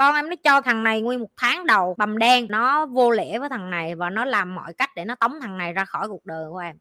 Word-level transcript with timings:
con 0.00 0.14
em 0.14 0.30
nó 0.30 0.36
cho 0.44 0.60
thằng 0.60 0.84
này 0.84 1.00
nguyên 1.00 1.20
một 1.20 1.28
tháng 1.36 1.66
đầu 1.66 1.94
bầm 1.98 2.18
đen. 2.18 2.46
Nó 2.50 2.86
vô 2.86 3.10
lễ 3.10 3.38
với 3.38 3.48
thằng 3.48 3.70
này 3.70 3.94
và 3.94 4.10
nó 4.10 4.24
làm 4.24 4.54
mọi 4.54 4.74
cách 4.74 4.90
để 4.96 5.04
nó 5.04 5.14
tống 5.14 5.40
thằng 5.40 5.58
này 5.58 5.72
ra 5.72 5.84
khỏi 5.84 6.08
cuộc 6.08 6.26
đời 6.26 6.44
của 6.50 6.58
em. 6.58 6.76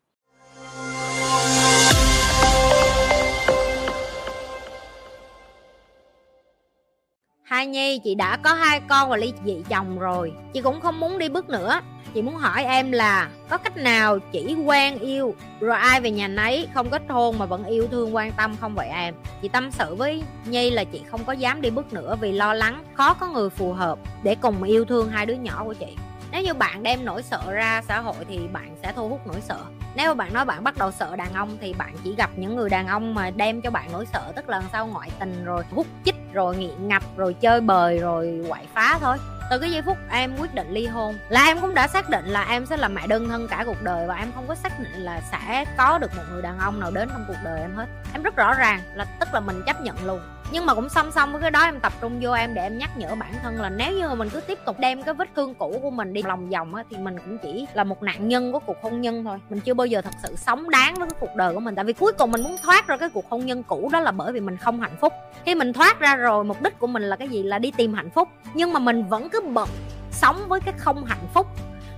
Hai 7.50 7.67
nhi, 7.67 8.00
chị 8.04 8.16
đã 8.16 8.38
có 8.38 8.54
hai 8.54 8.80
con 8.80 9.09
và 9.09 9.18
ly 9.18 9.34
dị 9.45 9.63
chồng 9.70 9.99
rồi. 9.99 10.34
Chị 10.54 10.61
cũng 10.61 10.81
không 10.81 10.99
muốn 10.99 11.18
đi 11.18 11.29
bước 11.29 11.49
nữa. 11.49 11.81
Chị 12.13 12.21
muốn 12.21 12.36
hỏi 12.36 12.63
em 12.63 12.91
là, 12.91 13.29
có 13.49 13.57
cách 13.57 13.77
nào 13.77 14.20
chỉ 14.31 14.55
quen 14.66 14.99
yêu, 14.99 15.36
rồi 15.59 15.77
ai 15.77 16.02
về 16.02 16.12
nhà 16.12 16.27
nấy 16.27 16.67
không 16.73 16.89
kết 16.89 17.02
hôn 17.09 17.38
mà 17.38 17.45
vẫn 17.45 17.63
yêu 17.66 17.88
thương, 17.91 18.16
quan 18.16 18.31
tâm 18.31 18.55
không 18.62 18.75
vậy 18.75 18.88
em? 18.88 19.16
Chị 19.41 19.48
tâm 19.48 19.71
sự 19.71 19.95
với 19.95 20.23
nhi 20.45 20.70
là 20.70 20.84
chị 20.84 21.02
không 21.12 21.23
có 21.23 21.34
dám 21.34 21.62
đi 21.62 21.70
bước 21.70 21.93
nữa 21.93 22.16
vì 22.21 22.31
lo 22.31 22.54
lắng, 22.54 22.84
khó 22.93 23.13
có 23.13 23.27
người 23.27 23.50
phù 23.50 23.73
hợp 23.73 24.00
để 24.23 24.36
cùng 24.36 24.63
yêu 24.63 24.86
thương 24.86 25.09
hai 25.09 25.25
đứa 25.25 25.34
nhỏ 25.34 25.63
của 25.63 25.73
chị 25.73 25.95
nếu 26.31 26.41
như 26.41 26.53
bạn 26.53 26.83
đem 26.83 27.05
nỗi 27.05 27.23
sợ 27.23 27.51
ra 27.51 27.81
xã 27.88 27.99
hội 27.99 28.15
thì 28.27 28.47
bạn 28.53 28.75
sẽ 28.83 28.93
thu 28.95 29.09
hút 29.09 29.27
nỗi 29.27 29.41
sợ. 29.41 29.59
Nếu 29.95 30.13
bạn 30.13 30.33
nói 30.33 30.45
bạn 30.45 30.63
bắt 30.63 30.77
đầu 30.77 30.91
sợ 30.91 31.15
đàn 31.15 31.33
ông 31.33 31.57
thì 31.61 31.73
bạn 31.73 31.95
chỉ 32.03 32.15
gặp 32.15 32.29
những 32.35 32.55
người 32.55 32.69
đàn 32.69 32.88
ông 32.88 33.15
mà 33.15 33.29
đem 33.29 33.61
cho 33.61 33.71
bạn 33.71 33.89
nỗi 33.91 34.05
sợ, 34.05 34.31
tức 34.35 34.49
là 34.49 34.61
sau 34.71 34.88
ngoại 34.88 35.11
tình 35.19 35.45
rồi 35.45 35.63
hút 35.71 35.88
chích, 36.05 36.15
rồi 36.33 36.57
nghiện 36.57 36.88
ngập, 36.88 37.03
rồi 37.17 37.33
chơi 37.33 37.61
bời, 37.61 37.97
rồi 37.97 38.45
quậy 38.49 38.63
phá 38.73 38.97
thôi. 39.02 39.17
Từ 39.49 39.59
cái 39.59 39.71
giây 39.71 39.81
phút 39.81 39.97
em 40.11 40.38
quyết 40.39 40.53
định 40.53 40.67
ly 40.69 40.88
hôn 40.88 41.15
là 41.29 41.45
em 41.45 41.59
cũng 41.61 41.73
đã 41.73 41.88
xác 41.88 42.09
định 42.09 42.25
là 42.25 42.45
em 42.49 42.66
sẽ 42.66 42.77
là 42.77 42.88
mẹ 42.88 43.07
đơn 43.07 43.30
thân 43.30 43.47
cả 43.47 43.63
cuộc 43.66 43.81
đời 43.81 44.07
và 44.07 44.16
em 44.16 44.31
không 44.35 44.47
có 44.47 44.55
xác 44.55 44.80
định 44.80 44.91
là 44.91 45.21
sẽ 45.31 45.66
có 45.77 45.97
được 45.97 46.11
một 46.17 46.23
người 46.31 46.41
đàn 46.41 46.59
ông 46.59 46.80
nào 46.80 46.91
đến 46.91 47.09
trong 47.09 47.25
cuộc 47.27 47.38
đời 47.43 47.61
em 47.61 47.75
hết. 47.75 47.85
Em 48.13 48.23
rất 48.23 48.35
rõ 48.35 48.53
ràng 48.53 48.81
là 48.93 49.05
tức 49.19 49.30
là 49.33 49.39
mình 49.39 49.63
chấp 49.66 49.81
nhận 49.81 50.05
luôn 50.05 50.19
nhưng 50.52 50.66
mà 50.66 50.73
cũng 50.73 50.89
song 50.89 51.12
song 51.12 51.31
với 51.31 51.41
cái 51.41 51.52
đó 51.52 51.63
em 51.63 51.80
tập 51.80 51.94
trung 52.02 52.20
vô 52.21 52.31
em 52.31 52.53
để 52.53 52.62
em 52.62 52.77
nhắc 52.77 52.98
nhở 52.98 53.16
bản 53.16 53.34
thân 53.44 53.62
là 53.62 53.70
nếu 53.70 53.91
như 53.91 54.08
mà 54.08 54.16
mình 54.16 54.30
cứ 54.30 54.41
tiếp 54.41 54.59
tục 54.66 54.80
đem 54.80 55.03
cái 55.03 55.13
vết 55.13 55.27
thương 55.35 55.55
cũ 55.55 55.80
của 55.81 55.89
mình 55.89 56.13
đi 56.13 56.23
lòng 56.23 56.49
vòng 56.49 56.75
á, 56.75 56.84
thì 56.89 56.98
mình 56.98 57.16
cũng 57.19 57.38
chỉ 57.38 57.67
là 57.73 57.83
một 57.83 58.03
nạn 58.03 58.28
nhân 58.28 58.52
của 58.52 58.59
cuộc 58.59 58.77
hôn 58.81 59.02
nhân 59.02 59.23
thôi. 59.23 59.38
Mình 59.50 59.59
chưa 59.59 59.73
bao 59.73 59.88
giờ 59.88 60.02
thật 60.02 60.14
sự 60.23 60.36
sống 60.36 60.70
đáng 60.70 60.95
với 60.95 61.09
cái 61.09 61.17
cuộc 61.20 61.36
đời 61.36 61.53
của 61.53 61.59
mình, 61.59 61.75
tại 61.75 61.86
vì 61.86 61.94
cuối 61.94 62.14
cùng 62.14 62.31
mình 62.31 62.44
muốn 62.44 62.55
thoát 62.64 62.88
ra 62.88 62.97
cái 62.97 63.09
cuộc 63.09 63.30
hôn 63.30 63.45
nhân 63.45 63.64
cũ 63.64 63.89
đó 63.94 64.00
là 64.00 64.11
bởi 64.11 64.31
vì 64.31 64.39
mình 64.39 64.58
không 64.58 64.81
hạnh 64.81 64.95
phúc. 65.02 65.14
Khi 65.45 65.55
mình 65.55 65.73
thoát 65.73 66.00
ra 66.00 66.16
rồi, 66.16 66.44
mục 66.44 66.61
đích 66.61 66.80
của 66.80 66.88
mình 66.88 67.03
là 67.03 67.16
cái 67.16 67.27
gì? 67.27 67.44
Là 67.44 67.59
đi 67.59 67.72
tìm 67.72 67.94
hạnh 67.94 68.09
phúc. 68.09 68.30
Nhưng 68.53 68.73
mà 68.73 68.80
mình 68.80 69.03
vẫn 69.03 69.30
cứ 69.30 69.42
bận 69.42 69.70
sống 70.11 70.38
với 70.47 70.59
cái 70.59 70.73
không 70.77 71.05
hạnh 71.05 71.27
phúc 71.33 71.47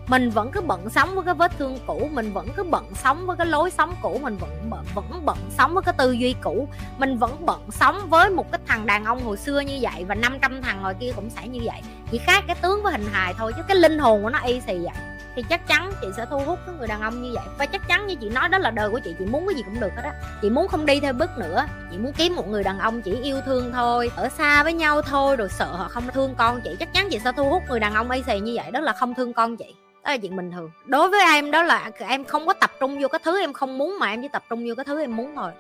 mình 0.08 0.30
vẫn 0.30 0.52
cứ 0.52 0.62
bận 0.62 0.90
sống 0.90 1.16
với 1.16 1.24
cái 1.26 1.34
vết 1.34 1.52
thương 1.58 1.78
cũ 1.88 2.10
mình 2.12 2.34
vẫn 2.34 2.48
cứ 2.56 2.64
bận 2.64 2.86
sống 2.96 3.26
với 3.26 3.38
cái 3.38 3.48
lối 3.48 3.72
sống 3.72 3.96
cũ 4.02 4.20
mình 4.22 4.38
vẫn 4.38 4.50
bận, 4.70 4.86
vẫn 4.96 5.22
bận 5.26 5.38
sống 5.58 5.74
với 5.74 5.84
cái 5.84 5.94
tư 5.98 6.12
duy 6.12 6.36
cũ. 6.42 6.68
Mình 6.98 7.18
vẫn 7.18 7.46
bận 7.46 7.62
sống 7.72 8.10
với 8.10 8.30
một 8.30 8.52
cái 8.52 8.62
thằng 8.68 8.86
đàn 8.86 9.06
ông 9.06 9.24
hồi 9.24 9.38
xưa 9.38 9.60
như 9.60 9.78
vậy 9.82 10.06
và 10.06 10.16
500 10.16 10.62
thằng 10.62 10.82
ngoài 10.82 10.96
kia 11.00 11.12
cũng 11.16 11.30
sẽ 11.30 11.48
như 11.48 11.60
vậy. 11.64 11.82
Chỉ 12.12 12.18
khác 12.18 12.44
cái 12.48 12.56
tướng 12.62 12.84
với 12.84 12.92
hình 12.92 13.06
hài 13.12 13.34
thôi 13.34 13.54
chứ 13.58 13.62
cái 13.68 13.78
linh 13.78 14.00
hồn 14.00 14.24
của 14.24 14.30
nó 14.30 14.40
y 14.40 14.62
xì 14.62 14.74
vậy. 14.74 14.96
Thì 15.36 15.44
chắc 15.50 15.68
chắn 15.68 15.92
chị 16.02 16.08
sẽ 16.18 16.26
thu 16.30 16.40
hút 16.40 16.60
cái 16.66 16.76
người 16.76 16.88
đàn 16.88 17.02
ông 17.02 17.22
như 17.22 17.32
vậy. 17.34 17.44
Và 17.58 17.66
chắc 17.66 17.88
chắn 17.88 18.08
như 18.08 18.16
chị 18.16 18.30
nói 18.30 18.50
đó 18.50 18.58
là 18.58 18.72
đời 18.72 18.90
của 18.90 19.00
chị 19.00 19.16
chị 19.20 19.26
muốn 19.26 19.48
cái 19.48 19.56
gì 19.56 19.62
cũng 19.66 19.80
được 19.80 19.92
hết 19.96 20.02
á. 20.04 20.14
Chị 20.42 20.50
muốn 20.50 20.68
không 20.68 20.86
đi 20.86 21.00
theo 21.00 21.14
bước 21.14 21.30
nữa 21.38 21.66
chị 21.92 21.98
muốn 21.98 22.14
kiếm 22.14 22.36
một 22.36 22.48
người 22.48 22.64
đàn 22.64 22.80
ông 22.80 23.02
chỉ 23.02 23.16
yêu 23.24 23.42
thương 23.46 23.72
thôi 23.74 24.12
ở 24.16 24.30
xa 24.30 24.64
với 24.64 24.74
nhau 24.74 25.02
thôi 25.02 25.36
rồi 25.36 25.50
sợ 25.50 25.66
họ 25.66 25.88
không 25.88 26.04
thương 26.14 26.36
con 26.38 26.62
chị. 26.62 26.76
Chắc 26.80 26.94
chắn 26.94 27.08
chị 27.12 27.20
sẽ 27.24 27.32
thu 27.38 27.50
hút 27.50 27.64
người 27.70 27.80
đàn 27.80 27.94
ông 27.94 28.12
y 28.12 28.24
xì 28.24 28.40
như 28.40 28.54
vậy 28.56 28.72
đó 28.72 28.80
là 28.80 28.94
không 28.94 29.14
thương 29.14 29.34
con 29.34 29.58
chị 29.58 29.76
đó 30.04 30.12
là 30.12 30.18
chuyện 30.18 30.36
bình 30.36 30.52
thường. 30.52 30.72
Đối 30.86 31.10
với 31.10 31.22
em 31.22 31.52
đó 31.52 31.64
là 31.64 31.92
em 32.00 32.24
không 32.24 32.46
có 32.46 32.54
tập 32.54 32.72
trung 32.80 33.00
vô 33.02 33.08
cái 33.08 33.20
thứ 33.24 33.42
em 33.42 33.54
không 33.54 33.78
muốn 33.78 34.00
mà 34.00 34.10
em 34.10 34.22
chỉ 34.22 34.28
tập 34.28 34.44
trung 34.50 34.66
vô 34.68 34.76
cái 34.76 34.86
thứ 34.86 35.02
em 35.02 35.16
muốn 35.16 35.36
thôi. 35.36 35.52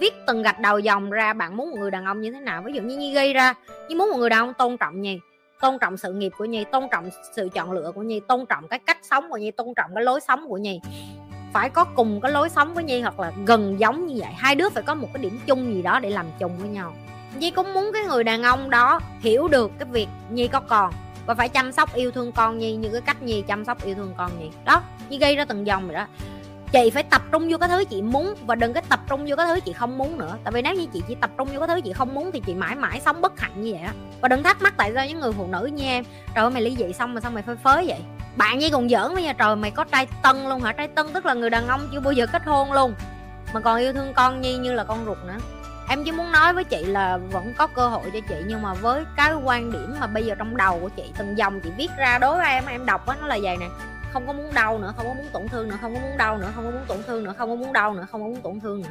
Viết 0.00 0.14
từng 0.26 0.42
gạch 0.42 0.60
đầu 0.60 0.78
dòng 0.78 1.10
ra, 1.10 1.32
bạn 1.32 1.56
muốn 1.56 1.70
một 1.70 1.76
người 1.78 1.90
đàn 1.90 2.04
ông 2.04 2.20
như 2.20 2.32
thế 2.32 2.40
nào? 2.40 2.62
Ví 2.62 2.72
dụ 2.72 2.82
như 2.82 2.96
nhi 2.96 3.12
gây 3.14 3.32
ra 3.32 3.54
như 3.88 3.96
muốn 3.96 4.10
một 4.10 4.16
người 4.18 4.30
đàn 4.30 4.38
ông 4.40 4.54
tôn 4.54 4.76
trọng 4.76 5.00
nhi, 5.00 5.18
tôn 5.60 5.78
trọng 5.78 5.96
sự 5.96 6.12
nghiệp 6.12 6.32
của 6.38 6.44
nhi, 6.44 6.64
tôn 6.72 6.84
trọng 6.90 7.10
sự 7.36 7.48
chọn 7.54 7.72
lựa 7.72 7.92
của 7.94 8.02
nhi, 8.02 8.20
tôn 8.20 8.46
trọng 8.46 8.68
cái 8.68 8.78
cách 8.78 8.98
sống 9.02 9.30
của 9.30 9.36
nhi, 9.36 9.50
tôn 9.50 9.68
trọng 9.76 9.90
cái 9.94 10.04
lối 10.04 10.20
sống 10.20 10.48
của 10.48 10.56
nhi. 10.56 10.80
Phải 11.52 11.70
có 11.70 11.84
cùng 11.84 12.20
cái 12.20 12.32
lối 12.32 12.48
sống 12.48 12.74
với 12.74 12.84
nhi 12.84 13.00
hoặc 13.00 13.20
là 13.20 13.32
gần 13.46 13.80
giống 13.80 14.06
như 14.06 14.14
vậy. 14.18 14.32
Hai 14.36 14.54
đứa 14.54 14.68
phải 14.68 14.82
có 14.82 14.94
một 14.94 15.08
cái 15.14 15.22
điểm 15.22 15.40
chung 15.46 15.74
gì 15.74 15.82
đó 15.82 16.00
để 16.00 16.10
làm 16.10 16.26
chung 16.38 16.58
với 16.58 16.68
nhau. 16.68 16.92
Nhi 17.38 17.50
cũng 17.50 17.74
muốn 17.74 17.90
cái 17.92 18.02
người 18.04 18.24
đàn 18.24 18.42
ông 18.42 18.70
đó 18.70 19.00
hiểu 19.20 19.48
được 19.48 19.70
cái 19.78 19.88
việc 19.92 20.08
nhi 20.30 20.48
có 20.48 20.60
còn 20.60 20.92
và 21.28 21.34
phải 21.34 21.48
chăm 21.48 21.72
sóc 21.72 21.94
yêu 21.94 22.10
thương 22.10 22.32
con 22.32 22.58
nhi 22.58 22.76
như 22.76 22.88
cái 22.92 23.00
cách 23.00 23.22
nhi 23.22 23.42
chăm 23.48 23.64
sóc 23.64 23.84
yêu 23.84 23.94
thương 23.94 24.14
con 24.16 24.38
nhi. 24.38 24.50
Đó 24.64 24.82
như 25.08 25.18
gây 25.18 25.36
ra 25.36 25.44
từng 25.44 25.66
dòng 25.66 25.86
rồi 25.86 25.94
đó. 25.94 26.06
Chị 26.72 26.90
phải 26.90 27.02
tập 27.02 27.22
trung 27.32 27.48
vô 27.50 27.58
cái 27.58 27.68
thứ 27.68 27.84
chị 27.84 28.02
muốn 28.02 28.34
và 28.46 28.54
đừng 28.54 28.72
có 28.72 28.80
tập 28.88 29.00
trung 29.08 29.24
vô 29.28 29.36
cái 29.36 29.46
thứ 29.46 29.60
chị 29.60 29.72
không 29.72 29.98
muốn 29.98 30.18
nữa. 30.18 30.36
Tại 30.44 30.52
vì 30.52 30.62
nếu 30.62 30.74
như 30.74 30.86
chị 30.92 31.02
chỉ 31.08 31.14
tập 31.14 31.30
trung 31.38 31.48
vô 31.48 31.58
cái 31.58 31.68
thứ 31.68 31.80
chị 31.84 31.92
không 31.92 32.14
muốn 32.14 32.32
thì 32.32 32.42
chị 32.46 32.54
mãi 32.54 32.74
mãi 32.74 33.00
sống 33.04 33.20
bất 33.20 33.40
hạnh 33.40 33.62
như 33.62 33.72
vậy 33.72 33.82
đó 33.84 33.92
và 34.20 34.28
đừng 34.28 34.42
thắc 34.42 34.62
mắc 34.62 34.74
tại 34.76 34.92
sao 34.94 35.06
những 35.06 35.20
người 35.20 35.32
phụ 35.32 35.46
nữ 35.46 35.70
như 35.72 35.84
em, 35.84 36.04
trời 36.34 36.44
ơi, 36.44 36.50
mày 36.50 36.62
ly 36.62 36.76
dị 36.78 36.92
xong 36.92 37.14
mà 37.14 37.20
sao 37.20 37.30
mày 37.30 37.42
phơi 37.42 37.56
phới 37.56 37.86
vậy? 37.86 38.00
Bạn 38.36 38.58
nhi 38.58 38.70
còn 38.70 38.88
giỡn 38.88 39.14
với 39.14 39.22
nha 39.22 39.32
trời 39.32 39.56
mày 39.56 39.70
có 39.70 39.84
trai 39.84 40.06
tân 40.22 40.48
luôn 40.48 40.60
hả? 40.60 40.72
Trai 40.72 40.88
tân 40.88 41.06
tức 41.12 41.26
là 41.26 41.34
người 41.34 41.50
đàn 41.50 41.68
ông 41.68 41.88
chưa 41.92 42.00
bao 42.00 42.12
giờ 42.12 42.26
kết 42.26 42.42
hôn 42.44 42.72
luôn. 42.72 42.94
Mà 43.52 43.60
còn 43.60 43.80
yêu 43.80 43.92
thương 43.92 44.12
con 44.14 44.40
nhi 44.40 44.56
như 44.56 44.72
là 44.72 44.84
con 44.84 45.04
ruột 45.04 45.18
nữa 45.26 45.36
em 45.88 46.04
chỉ 46.04 46.12
muốn 46.12 46.32
nói 46.32 46.52
với 46.52 46.64
chị 46.64 46.84
là 46.84 47.16
vẫn 47.16 47.54
có 47.56 47.66
cơ 47.66 47.88
hội 47.88 48.04
cho 48.12 48.20
chị, 48.28 48.34
nhưng 48.46 48.62
mà 48.62 48.74
với 48.74 49.04
cái 49.16 49.34
quan 49.44 49.72
điểm 49.72 49.94
mà 50.00 50.06
bây 50.06 50.26
giờ 50.26 50.34
trong 50.38 50.56
đầu 50.56 50.78
của 50.80 50.88
chị, 50.88 51.12
từng 51.18 51.38
dòng 51.38 51.60
chị 51.60 51.70
viết 51.76 51.88
ra 51.98 52.18
đối 52.18 52.36
với 52.36 52.46
em 52.46 52.64
em 52.66 52.86
đọc 52.86 53.06
á, 53.06 53.16
nó 53.20 53.26
là 53.26 53.38
vậy 53.42 53.56
nè. 53.56 53.66
Không 54.12 54.26
có 54.26 54.32
muốn 54.32 54.54
đau 54.54 54.78
nữa, 54.78 54.92
không 54.96 55.06
có 55.06 55.14
muốn 55.14 55.26
tổn 55.32 55.48
thương 55.48 55.68
nữa, 55.68 55.76
không 55.80 55.94
có 55.94 56.00
muốn 56.00 56.16
đau 56.16 56.38
nữa, 56.38 56.52
không 56.54 56.64
có 56.64 56.70
muốn 56.70 56.84
tổn 56.88 56.98
thương 57.06 57.24
nữa, 57.24 57.34
không 57.38 57.50
có 57.50 57.54
muốn 57.54 57.72
đau 57.72 57.94
nữa, 57.94 58.06
không 58.10 58.20
có 58.20 58.26
muốn 58.26 58.40
tổn 58.40 58.60
thương 58.60 58.82
nữa. 58.82 58.88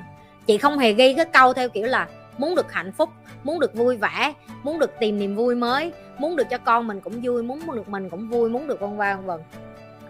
Chị 0.48 0.58
không 0.58 0.78
hề 0.78 0.94
ghi 0.94 1.14
cái 1.14 1.26
câu 1.26 1.54
theo 1.54 1.70
kiểu 1.70 1.88
là 1.88 2.08
muốn 2.38 2.56
được 2.56 2.72
hạnh 2.72 2.92
phúc, 2.92 3.10
muốn 3.44 3.60
được 3.60 3.74
vui 3.74 3.98
vẻ, 3.98 4.34
muốn 4.64 4.80
được 4.80 4.92
tìm 5.00 5.20
niềm 5.20 5.36
vui 5.36 5.56
mới, 5.56 5.92
muốn 6.18 6.36
được 6.36 6.48
cho 6.50 6.58
con 6.58 6.88
mình 6.88 7.02
cũng 7.02 7.22
vui, 7.24 7.44
muốn 7.44 7.76
được 7.76 7.90
mình 7.90 8.10
cũng 8.10 8.30
vui, 8.30 8.50
muốn 8.50 8.68
được 8.68 8.80
con 8.80 8.98
vân 8.98 9.26
vân. 9.26 9.40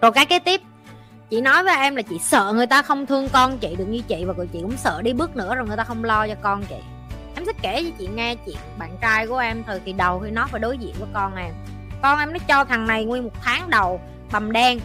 Rồi 0.02 0.12
cái 0.12 0.26
kế 0.26 0.40
tiếp 0.40 0.62
chị 1.30 1.42
nói 1.42 1.64
với 1.64 1.76
em 1.78 1.96
là 1.96 2.02
chị 2.02 2.20
sợ 2.20 2.54
người 2.56 2.68
ta 2.68 2.82
không 2.82 3.06
thương 3.06 3.30
con 3.30 3.58
chị 3.58 3.76
được 3.76 3.86
như 3.86 4.02
chị 4.08 4.26
và 4.26 4.34
chị 4.54 4.60
cũng 4.62 4.78
sợ 4.78 5.02
đi 5.02 5.14
bước 5.14 5.36
nữa 5.36 5.56
rồi 5.56 5.68
người 5.68 5.78
ta 5.78 5.84
không 5.84 6.04
lo 6.04 6.28
cho 6.28 6.36
con 6.42 6.64
chị. 6.66 6.76
Em 7.36 7.46
sẽ 7.46 7.52
kể 7.62 7.84
cho 7.84 7.90
chị 8.00 8.08
nghe 8.08 8.36
chuyện 8.36 8.58
bạn 8.78 8.98
trai 9.02 9.28
của 9.28 9.38
em 9.38 9.64
thời 9.64 9.80
kỳ 9.80 9.94
đầu 9.94 10.20
khi 10.20 10.32
nó 10.32 10.48
phải 10.48 10.60
đối 10.60 10.78
diện 10.78 10.96
với 11.00 11.10
con 11.14 11.36
em. 11.36 11.54
Con 12.02 12.20
em 12.20 12.34
nó 12.34 12.40
cho 12.48 12.66
thằng 12.66 12.88
này 12.88 13.06
nguyên 13.06 13.24
một 13.24 13.34
tháng 13.44 13.70
đầu, 13.70 14.02
bầm 14.32 14.52
đen. 14.52 14.80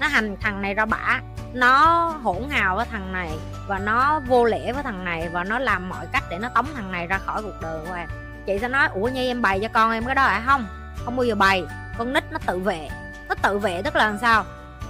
Nó 0.00 0.06
hành 0.06 0.36
thằng 0.40 0.62
này 0.62 0.74
ra 0.74 0.84
bả. 0.84 1.20
Nó 1.52 2.06
hỗn 2.22 2.42
hào 2.50 2.76
với 2.76 2.86
thằng 2.90 3.12
này 3.12 3.30
và 3.66 3.78
nó 3.78 4.20
vô 4.20 4.44
lễ 4.44 4.72
với 4.72 4.82
thằng 4.82 5.04
này 5.04 5.28
và 5.32 5.44
nó 5.44 5.58
làm 5.58 5.88
mọi 5.88 6.06
cách 6.12 6.24
để 6.30 6.38
nó 6.38 6.48
tống 6.48 6.66
thằng 6.74 6.92
này 6.92 7.06
ra 7.06 7.18
khỏi 7.18 7.42
cuộc 7.42 7.62
đời 7.62 7.80
của 7.88 7.94
em. 7.94 8.08
Chị 8.46 8.58
sẽ 8.58 8.68
nói, 8.68 8.88
ủa, 8.94 9.08
nhi, 9.08 9.26
em 9.26 9.42
bày 9.42 9.60
cho 9.60 9.68
con 9.68 9.92
em 9.92 10.04
cái 10.04 10.14
đó 10.14 10.22
hả? 10.22 10.42
Không 10.46 10.66
không 11.04 11.16
bao 11.16 11.24
giờ 11.24 11.34
bày. 11.34 11.64
Con 11.98 12.12
nít 12.12 12.24
nó 12.32 12.38
tự 12.46 12.58
vệ. 12.58 12.88
Nó 13.28 13.34
tự 13.34 13.58
vệ 13.58 13.82
tức 13.82 13.96
là 13.96 14.06
làm 14.06 14.18
sao? 14.18 14.44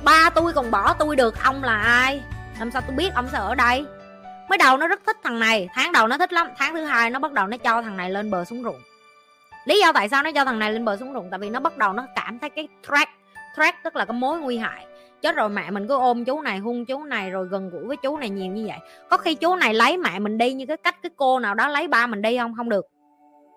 Ba 0.04 0.30
tôi 0.34 0.52
còn 0.52 0.70
bỏ 0.70 0.92
tôi 0.98 1.16
được, 1.16 1.34
ông 1.44 1.64
là 1.64 1.76
ai? 1.76 2.22
Làm 2.58 2.70
sao 2.70 2.82
tôi 2.86 2.96
biết 2.96 3.14
ông 3.14 3.28
sẽ 3.32 3.38
ở 3.38 3.54
đây? 3.54 3.84
Mới 4.48 4.58
đầu 4.58 4.76
nó 4.76 4.86
rất 4.86 5.00
thích 5.06 5.16
thằng 5.22 5.38
này, 5.38 5.68
tháng 5.74 5.92
đầu 5.92 6.08
nó 6.08 6.18
thích 6.18 6.32
lắm, 6.32 6.48
tháng 6.58 6.74
thứ 6.74 6.84
hai 6.84 7.10
nó 7.10 7.18
bắt 7.18 7.32
đầu 7.32 7.46
nó 7.46 7.56
cho 7.56 7.82
thằng 7.82 7.96
này 7.96 8.10
lên 8.10 8.30
bờ 8.30 8.44
xuống 8.44 8.62
ruộng. 8.62 8.80
Lý 9.64 9.80
do 9.80 9.92
tại 9.92 10.08
sao 10.08 10.22
nó 10.22 10.30
cho 10.34 10.44
thằng 10.44 10.58
này 10.58 10.72
lên 10.72 10.84
bờ 10.84 10.96
xuống 10.96 11.12
ruộng? 11.12 11.30
Tại 11.30 11.38
vì 11.38 11.50
nó 11.50 11.60
bắt 11.60 11.78
đầu 11.78 11.92
nó 11.92 12.06
cảm 12.14 12.38
thấy 12.38 12.50
cái 12.50 12.68
track 12.88 13.10
track 13.56 13.82
tức 13.84 13.96
là 13.96 14.04
cái 14.04 14.12
mối 14.12 14.38
nguy 14.38 14.56
hại. 14.58 14.86
Chết 15.22 15.36
rồi 15.36 15.48
mẹ 15.48 15.70
mình 15.70 15.88
cứ 15.88 15.94
ôm 15.98 16.24
chú 16.24 16.40
này, 16.40 16.58
hung 16.58 16.84
chú 16.84 17.04
này, 17.04 17.30
rồi 17.30 17.48
gần 17.48 17.70
gũi 17.70 17.84
với 17.84 17.96
chú 17.96 18.16
này 18.16 18.30
nhiều 18.30 18.52
như 18.52 18.64
vậy. 18.68 18.78
Có 19.10 19.16
khi 19.16 19.34
chú 19.34 19.56
này 19.56 19.74
lấy 19.74 19.96
mẹ 19.96 20.18
mình 20.18 20.38
đi 20.38 20.52
như 20.52 20.66
cái 20.66 20.76
cách 20.76 20.96
cái 21.02 21.10
cô 21.16 21.38
nào 21.38 21.54
đó 21.54 21.68
lấy 21.68 21.88
ba 21.88 22.06
mình 22.06 22.22
đi 22.22 22.38
không? 22.38 22.54
Không 22.56 22.68
được. 22.68 22.86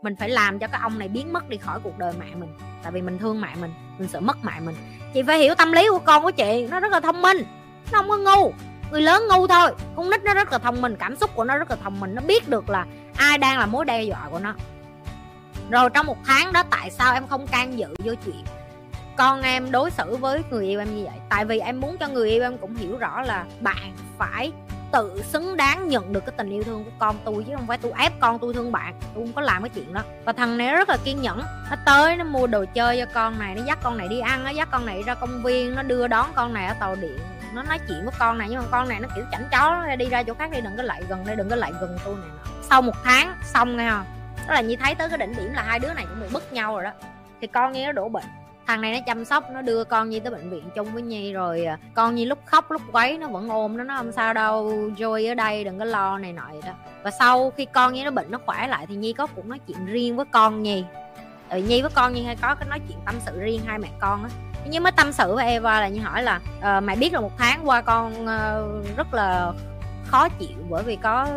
Mình 0.04 0.16
phải 0.20 0.30
làm 0.30 0.60
cho 0.60 0.68
cái 0.68 0.82
ông 0.84 1.00
này 1.00 1.08
biến 1.08 1.34
mất 1.34 1.50
đi 1.50 1.58
khỏi 1.58 1.80
cuộc 1.84 1.98
đời 1.98 2.14
mẹ 2.20 2.26
mình 2.36 2.50
tại 2.84 2.92
vì 2.92 3.02
mình 3.02 3.18
thương 3.18 3.42
mẹ 3.42 3.56
mình 3.62 3.74
mình 4.00 4.10
sợ 4.10 4.20
mất 4.20 4.38
mẹ 4.44 4.60
mình. 4.60 4.76
Chị 5.14 5.24
phải 5.24 5.40
hiểu 5.40 5.56
tâm 5.56 5.72
lý 5.72 5.88
của 5.92 6.00
con 6.00 6.24
của 6.24 6.32
chị, 6.32 6.68
nó 6.72 6.80
rất 6.80 6.92
là 6.92 7.00
thông 7.00 7.22
minh, 7.22 7.38
nó 7.92 7.98
không 8.02 8.10
có 8.10 8.18
ngu. 8.18 8.54
Người 8.92 9.02
lớn 9.02 9.24
ngu 9.30 9.48
thôi, 9.48 9.72
con 9.96 10.10
nít 10.10 10.24
nó 10.24 10.34
rất 10.34 10.52
là 10.52 10.58
thông 10.58 10.82
minh, 10.82 10.96
cảm 11.00 11.16
xúc 11.16 11.32
của 11.36 11.44
nó 11.44 11.58
rất 11.58 11.70
là 11.70 11.78
thông 11.84 12.00
minh, 12.00 12.16
nó 12.16 12.22
biết 12.22 12.50
được 12.50 12.70
là 12.70 12.86
ai 13.16 13.38
đang 13.38 13.60
là 13.60 13.66
mối 13.66 13.86
đe 13.86 14.04
dọa 14.04 14.28
của 14.32 14.40
nó. 14.40 14.54
Rồi 15.70 15.90
trong 15.94 16.06
một 16.06 16.18
tháng 16.26 16.54
đó, 16.54 16.64
tại 16.70 16.92
sao 16.92 17.14
em 17.14 17.28
không 17.28 17.48
can 17.48 17.80
dự 17.80 17.88
vô 18.04 18.14
chuyện 18.26 18.44
con 19.18 19.42
em 19.42 19.72
đối 19.72 19.92
xử 19.92 20.16
với 20.16 20.44
người 20.50 20.66
yêu 20.66 20.80
em 20.80 20.96
như 20.96 21.04
vậy? 21.04 21.20
Tại 21.30 21.46
vì 21.46 21.60
em 21.60 21.80
muốn 21.80 21.98
cho 21.98 22.08
người 22.08 22.30
yêu 22.30 22.42
em 22.42 22.58
cũng 22.58 22.76
hiểu 22.76 22.98
rõ 22.98 23.22
là 23.22 23.46
bạn 23.60 23.92
phải 24.18 24.52
tự 24.92 25.22
xứng 25.24 25.58
đáng 25.58 25.88
nhận 25.88 26.14
được 26.14 26.26
cái 26.26 26.34
tình 26.38 26.50
yêu 26.50 26.64
thương 26.64 26.84
của 26.84 26.92
con 27.00 27.16
tôi 27.26 27.44
chứ 27.48 27.54
không 27.56 27.68
phải 27.68 27.78
tôi 27.78 27.92
ép 27.98 28.20
con 28.20 28.40
tôi 28.40 28.54
thương 28.54 28.72
bạn. 28.72 28.94
Tôi 29.16 29.24
không 29.26 29.34
có 29.34 29.42
làm 29.42 29.64
cái 29.64 29.70
chuyện 29.70 29.94
đó. 29.94 30.02
Và 30.26 30.34
thằng 30.34 30.58
này 30.58 30.72
rất 30.72 30.90
là 30.90 30.98
kiên 31.04 31.22
nhẫn. 31.22 31.42
Nó 31.70 31.76
tới, 31.86 32.16
nó 32.16 32.24
mua 32.24 32.48
đồ 32.48 32.66
chơi 32.74 32.98
cho 33.00 33.06
con 33.14 33.40
này, 33.40 33.56
nó 33.56 33.62
dắt 33.66 33.80
con 33.84 33.98
này 33.98 34.08
đi 34.08 34.20
ăn, 34.20 34.44
nó 34.44 34.50
dắt 34.50 34.68
con 34.72 34.86
này 34.86 35.04
ra 35.04 35.16
công 35.16 35.44
viên, 35.44 35.76
nó 35.76 35.84
đưa 35.84 36.08
đón 36.08 36.30
con 36.36 36.54
này 36.54 36.68
ở 36.68 36.74
tàu 36.80 36.96
điện. 36.96 37.18
Nó 37.54 37.64
nói 37.64 37.80
chuyện 37.88 38.06
với 38.06 38.14
con 38.20 38.38
này, 38.38 38.48
nhưng 38.52 38.60
mà 38.60 38.66
con 38.72 38.90
này 38.90 39.00
nó 39.00 39.10
kiểu 39.16 39.26
chảnh 39.32 39.48
chó, 39.52 39.86
nó 39.88 39.96
đi 39.96 40.10
ra 40.10 40.24
chỗ 40.24 40.34
khác, 40.34 40.52
đi 40.52 40.62
đừng 40.62 40.78
có 40.78 40.84
lại 40.84 41.04
gần 41.10 41.26
đây 41.26 41.36
đừng 41.36 41.50
có 41.50 41.56
lại 41.56 41.74
gần 41.82 41.98
tôi 42.06 42.16
này 42.16 42.30
nọ. 42.30 42.52
Sau 42.70 42.82
một 42.82 42.96
tháng, 43.04 43.36
xong 43.44 43.78
nghe 43.78 43.90
không? 43.90 44.06
Đó 44.48 44.54
là 44.54 44.62
như 44.62 44.76
thấy 44.80 44.96
tới 44.96 45.10
cái 45.10 45.18
đỉnh 45.18 45.36
điểm 45.38 45.54
là 45.54 45.64
hai 45.64 45.80
đứa 45.80 45.94
này 45.94 46.06
cũng 46.10 46.22
bị 46.22 46.28
mất 46.32 46.54
nhau 46.54 46.76
rồi 46.76 46.84
đó. 46.84 46.92
Thì 47.42 47.48
con 47.48 47.72
nghe 47.72 47.86
nó 47.86 47.92
đổ 47.92 48.10
bệnh 48.10 48.26
thằng 48.68 48.82
này 48.82 48.94
nó 48.94 49.00
chăm 49.06 49.26
sóc 49.26 49.44
nó 49.52 49.62
đưa 49.62 49.84
con 49.84 50.10
nhi 50.10 50.20
tới 50.20 50.32
bệnh 50.32 50.50
viện 50.50 50.70
chung 50.76 50.94
với 50.94 51.02
nhi 51.02 51.34
rồi 51.34 51.66
à, 51.66 51.78
con 51.94 52.16
nhi 52.16 52.26
lúc 52.26 52.40
khóc 52.46 52.72
lúc 52.72 52.82
quấy 52.92 53.18
nó 53.18 53.28
vẫn 53.28 53.50
ôm 53.50 53.78
nó 53.78 53.84
nó 53.84 53.98
không 53.98 54.12
sao 54.12 54.34
đâu 54.34 54.72
joy 54.98 55.32
ở 55.32 55.34
đây 55.34 55.64
đừng 55.64 55.80
có 55.80 55.86
lo 55.86 56.18
này 56.18 56.34
nọ 56.34 56.44
vậy 56.52 56.62
đó. 56.66 56.72
Và 57.04 57.12
sau 57.12 57.52
khi 57.58 57.66
con 57.66 57.94
nhi 57.94 58.04
nó 58.04 58.12
bệnh 58.12 58.32
nó 58.32 58.40
khỏe 58.46 58.68
lại 58.68 58.86
thì 58.88 58.96
nhi 58.96 59.14
có 59.14 59.28
cũng 59.28 59.50
nói 59.50 59.60
chuyện 59.68 59.86
riêng 59.86 60.16
với 60.16 60.26
con 60.32 60.64
nhi. 60.64 60.84
Tại 61.50 61.62
nhi 61.62 61.82
với 61.82 61.92
con 61.96 62.14
nhi 62.14 62.24
hay 62.24 62.36
có 62.36 62.56
cái 62.56 62.70
nói 62.70 62.80
chuyện 62.88 62.98
tâm 63.06 63.16
sự 63.26 63.40
riêng 63.40 63.62
hai 63.66 63.80
mẹ 63.80 63.88
con 64.00 64.24
á. 64.24 64.30
Nhưng 64.70 64.84
mới 64.84 64.92
tâm 64.92 65.12
sự 65.12 65.36
với 65.36 65.46
Eva 65.46 65.82
là 65.82 65.88
như 65.88 66.02
hỏi 66.02 66.24
là 66.24 66.40
ờ, 66.62 66.78
uh, 66.78 66.84
mày 66.84 66.96
biết 66.96 67.14
là 67.14 67.20
một 67.20 67.32
tháng 67.38 67.70
qua 67.70 67.82
con 67.82 68.12
uh, 68.12 68.98
rất 68.98 69.14
là 69.14 69.52
khó 70.06 70.30
chịu 70.30 70.58
bởi 70.70 70.84
vì 70.84 70.96
có 70.96 71.28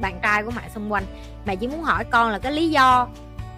bạn 0.00 0.18
trai 0.22 0.42
của 0.42 0.50
mẹ 0.56 0.68
xung 0.74 0.92
quanh. 0.92 1.04
Mẹ 1.44 1.56
chỉ 1.56 1.68
muốn 1.68 1.82
hỏi 1.82 2.04
con 2.04 2.30
là 2.30 2.38
cái 2.38 2.52
lý 2.52 2.70
do 2.70 3.08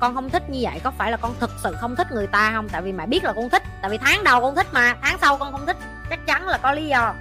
con 0.00 0.14
không 0.14 0.30
thích 0.30 0.50
như 0.50 0.58
vậy, 0.62 0.80
có 0.84 0.90
phải 0.90 1.10
là 1.10 1.16
con 1.16 1.34
thực 1.40 1.50
sự 1.62 1.76
không 1.80 1.96
thích 1.96 2.06
người 2.12 2.26
ta 2.26 2.52
không? 2.54 2.68
Tại 2.68 2.82
vì 2.82 2.92
mẹ 2.92 3.06
biết 3.06 3.24
là 3.24 3.32
con 3.32 3.50
thích, 3.50 3.62
tại 3.82 3.90
vì 3.90 3.98
tháng 3.98 4.24
đầu 4.24 4.40
con 4.40 4.54
thích 4.54 4.66
mà, 4.72 4.96
tháng 5.02 5.18
sau 5.20 5.36
con 5.36 5.52
không 5.52 5.66
thích. 5.66 5.76
Chắc 6.10 6.26
chắn 6.26 6.48
là 6.48 6.58
có 6.58 6.72
lý 6.72 6.86
do. 6.86 7.14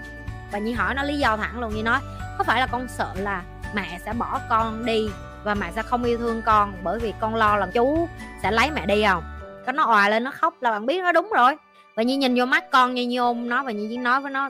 Và 0.52 0.60
như 0.60 0.76
hỏi 0.76 0.94
nó 0.94 1.04
lý 1.04 1.18
do 1.18 1.38
thẳng 1.38 1.60
luôn 1.60 1.76
như 1.76 1.84
nói, 1.84 2.00
có 2.38 2.44
phải 2.44 2.60
là 2.60 2.68
con 2.68 2.88
sợ 2.88 3.12
là 3.16 3.42
mẹ 3.74 4.00
sẽ 4.06 4.14
bỏ 4.14 4.40
con 4.50 4.86
đi 4.86 5.10
và 5.44 5.56
mẹ 5.56 5.72
sẽ 5.76 5.82
không 5.82 6.04
yêu 6.04 6.18
thương 6.18 6.42
con 6.42 6.74
bởi 6.84 7.00
vì 7.00 7.14
con 7.20 7.36
lo 7.36 7.56
là 7.56 7.68
chú 7.74 8.08
sẽ 8.44 8.52
lấy 8.52 8.72
mẹ 8.72 8.86
đi 8.86 9.04
không? 9.08 9.24
Có 9.66 9.72
nó 9.72 9.84
òa 9.84 10.10
lên, 10.10 10.24
nó 10.24 10.32
khóc 10.32 10.54
là 10.62 10.72
bạn 10.72 10.86
biết 10.86 11.02
nó 11.04 11.12
đúng 11.12 11.30
rồi. 11.36 11.56
Và 11.96 12.04
như 12.04 12.18
nhìn 12.18 12.36
vô 12.38 12.46
mắt 12.46 12.72
con 12.72 12.94
như 12.94 13.08
như 13.08 13.20
ôm 13.20 13.50
nó 13.50 13.64
và 13.64 13.72
như 13.72 13.88
chỉ 13.90 13.98
nói 13.98 14.22
với 14.22 14.32
nó 14.32 14.50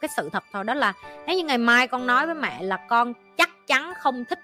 cái 0.00 0.08
sự 0.16 0.30
thật 0.32 0.44
thôi, 0.52 0.64
đó 0.64 0.74
là 0.74 0.92
nếu 1.26 1.36
như 1.36 1.44
ngày 1.44 1.58
mai 1.58 1.88
con 1.88 2.06
nói 2.06 2.26
với 2.26 2.34
mẹ 2.34 2.62
là 2.62 2.76
con 2.88 3.12
chắc 3.38 3.50
chắn 3.66 3.92
không 4.00 4.24
thích 4.24 4.38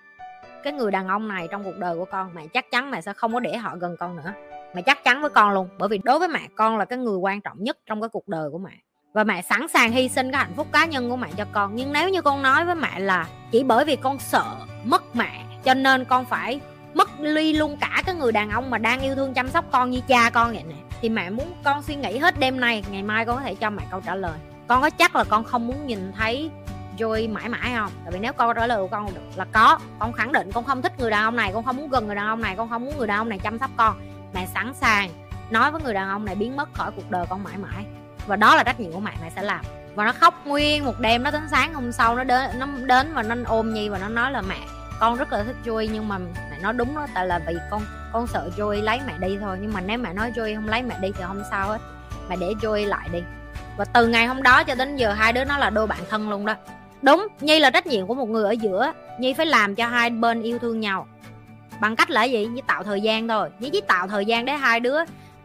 cái 0.67 0.73
người 0.73 0.91
đàn 0.91 1.09
ông 1.09 1.29
này 1.29 1.49
trong 1.51 1.65
cuộc 1.65 1.77
đời 1.79 1.97
của 1.97 2.05
con, 2.05 2.31
mẹ 2.35 2.47
chắc 2.47 2.71
chắn 2.71 2.91
mẹ 2.91 3.01
sẽ 3.01 3.13
không 3.13 3.35
có 3.35 3.41
để 3.41 3.57
họ 3.57 3.77
gần 3.77 3.97
con 3.99 4.17
nữa. 4.17 4.33
Mẹ 4.75 4.83
chắc 4.83 5.05
chắn 5.05 5.21
với 5.21 5.31
con 5.31 5.53
luôn, 5.53 5.69
bởi 5.79 5.89
vì 5.89 5.99
đối 6.05 6.19
với 6.19 6.29
mẹ, 6.29 6.41
con 6.55 6.79
là 6.79 6.85
cái 6.85 6.99
người 6.99 7.17
quan 7.17 7.41
trọng 7.41 7.63
nhất 7.63 7.79
trong 7.87 8.01
cái 8.01 8.09
cuộc 8.09 8.29
đời 8.29 8.51
của 8.51 8.59
mẹ. 8.59 8.71
Và 9.15 9.25
mẹ 9.25 9.43
sẵn 9.43 9.69
sàng 9.69 9.93
hy 9.93 10.09
sinh 10.09 10.33
cái 10.33 10.39
hạnh 10.39 10.53
phúc 10.57 10.67
cá 10.73 10.85
nhân 10.85 11.11
của 11.11 11.17
mẹ 11.17 11.29
cho 11.37 11.45
con. 11.53 11.77
Nhưng 11.77 11.93
nếu 11.93 12.09
như 12.09 12.23
con 12.23 12.43
nói 12.43 12.65
với 12.65 12.75
mẹ 12.75 12.99
là 12.99 13.27
chỉ 13.53 13.63
bởi 13.65 13.85
vì 13.85 13.97
con 13.97 14.19
sợ 14.19 14.45
mất 14.85 15.17
mẹ, 15.17 15.45
cho 15.65 15.75
nên 15.75 16.05
con 16.05 16.25
phải 16.25 16.61
mất 16.95 17.09
ly 17.21 17.53
luôn 17.53 17.77
cả 17.81 18.03
cái 18.07 18.15
người 18.15 18.33
đàn 18.33 18.51
ông 18.51 18.71
mà 18.71 18.79
đang 18.79 19.01
yêu 19.01 19.15
thương 19.15 19.35
chăm 19.35 19.49
sóc 19.49 19.65
con 19.71 19.91
như 19.91 20.01
cha 20.09 20.31
con 20.31 20.53
vậy 20.53 20.65
nè, 20.69 20.77
thì 21.01 21.09
mẹ 21.09 21.31
muốn 21.31 21.53
con 21.65 21.83
suy 21.83 21.95
nghĩ 21.95 22.19
hết 22.19 22.39
đêm 22.39 22.61
nay, 22.61 22.85
ngày 22.91 23.03
mai 23.03 23.27
con 23.27 23.37
có 23.37 23.43
thể 23.43 23.55
cho 23.55 23.71
mẹ 23.71 23.83
câu 23.91 24.01
trả 24.07 24.15
lời. 24.15 24.39
Con 24.67 24.83
có 24.83 24.91
chắc 24.91 25.17
là 25.17 25.25
con 25.25 25.45
không 25.45 25.67
muốn 25.67 25.87
nhìn 25.87 26.13
thấy 26.17 26.51
Joy 26.97 27.33
mãi 27.33 27.49
mãi 27.49 27.73
không? 27.77 27.91
Tại 28.05 28.13
vì 28.13 28.19
nếu 28.19 28.33
con 28.33 28.57
trả 28.57 28.67
lời 28.67 28.79
của 28.79 28.89
con 28.89 29.09
là 29.37 29.47
có, 29.53 29.79
con 29.99 30.13
khẳng 30.13 30.33
định 30.33 30.53
con 30.53 30.65
không 30.65 30.83
thích 30.83 30.93
người 30.99 31.11
đàn 31.11 31.25
ông 31.25 31.37
này, 31.37 31.51
con 31.55 31.65
không 31.65 31.77
muốn 31.77 31.89
gần 31.89 32.07
người 32.07 32.17
đàn 32.17 32.27
ông 32.27 32.41
này, 32.41 32.57
con 32.57 32.71
không 32.71 32.85
muốn 32.85 32.99
người 32.99 33.07
đàn 33.07 33.19
ông 33.19 33.29
này 33.29 33.39
chăm 33.39 33.59
sóc 33.59 33.71
con. 33.77 33.97
Mẹ 34.35 34.47
sẵn 34.55 34.75
sàng 34.75 35.11
nói 35.51 35.71
với 35.71 35.83
người 35.83 35.95
đàn 35.95 36.09
ông 36.09 36.25
này 36.25 36.35
biến 36.35 36.57
mất 36.57 36.75
khỏi 36.75 36.91
cuộc 36.97 37.11
đời 37.11 37.27
con 37.29 37.45
mãi 37.45 37.55
mãi. 37.59 37.85
Và 38.27 38.37
đó 38.37 38.57
là 38.57 38.63
trách 38.63 38.81
nhiệm 38.81 38.93
của 38.93 39.01
mẹ 39.01 39.13
mẹ 39.23 39.31
sẽ 39.37 39.43
làm. 39.43 39.65
Và 39.95 40.05
nó 40.05 40.13
khóc 40.13 40.47
nguyên 40.47 40.85
một 40.85 41.01
đêm, 41.01 41.23
nó 41.23 41.31
đến 41.31 41.43
sáng 41.51 41.75
hôm 41.75 41.93
sau, 41.93 42.17
nó 42.17 42.25
đến 42.25 42.51
nó 42.59 42.67
đến 42.67 43.15
và 43.15 43.23
nó 43.23 43.35
ôm 43.47 43.75
nhi 43.75 43.89
và 43.89 43.99
nó 43.99 44.09
nói 44.09 44.31
là 44.31 44.43
mẹ, 44.43 44.59
con 45.01 45.17
rất 45.17 45.33
là 45.33 45.43
thích 45.45 45.57
Joy 45.65 45.89
nhưng 45.93 46.09
mà 46.09 46.19
mẹ 46.19 46.59
nói 46.63 46.73
đúng 46.73 46.95
đó, 46.95 47.07
tại 47.15 47.27
là 47.27 47.41
vì 47.47 47.57
con 47.71 47.83
con 48.13 48.27
sợ 48.27 48.51
Joy 48.57 48.83
lấy 48.83 49.01
mẹ 49.07 49.19
đi 49.19 49.39
thôi. 49.41 49.59
Nhưng 49.61 49.73
mà 49.73 49.81
nếu 49.81 49.99
mẹ 49.99 50.13
nói 50.13 50.33
Joy 50.37 50.55
không 50.55 50.69
lấy 50.69 50.83
mẹ 50.83 50.97
đi 51.01 51.13
thì 51.19 51.25
không 51.27 51.43
sao 51.51 51.69
hết 51.69 51.79
mẹ 52.29 52.37
để 52.41 52.55
Joy 52.61 52.87
lại 52.87 53.09
đi. 53.13 53.23
Và 53.77 53.85
từ 53.85 54.07
ngày 54.07 54.27
hôm 54.27 54.43
đó 54.43 54.65
cho 54.65 54.75
đến 54.75 54.97
giờ 54.97 55.13
hai 55.13 55.33
đứa 55.33 55.45
nó 55.45 55.59
là 55.59 55.71
đôi 55.71 55.87
bạn 55.87 55.99
thân 56.11 56.31
luôn 56.31 56.47
đó 56.47 56.55
đúng, 57.03 57.29
nhi 57.41 57.59
là 57.59 57.71
trách 57.71 57.87
nhiệm 57.87 58.07
của 58.07 58.15
một 58.15 58.29
người 58.29 58.45
ở 58.45 58.51
giữa. 58.51 58.93
Nhi 59.21 59.33
phải 59.33 59.47
làm 59.47 59.75
cho 59.75 59.87
hai 59.87 60.11
bên 60.11 60.43
yêu 60.43 60.59
thương 60.59 60.81
nhau. 60.81 61.07
Bằng 61.81 61.97
cách 61.97 62.11
là 62.11 62.25
gì? 62.25 62.47
Như 62.47 62.63
tạo 62.67 62.83
thời 62.83 63.01
gian 63.01 63.29
thôi. 63.29 63.49
Nhi 63.59 63.71
chỉ 63.71 63.81
tạo 63.81 64.09
thời 64.09 64.25
gian 64.25 64.45
để 64.45 64.53
hai 64.53 64.81
đứa 64.81 64.99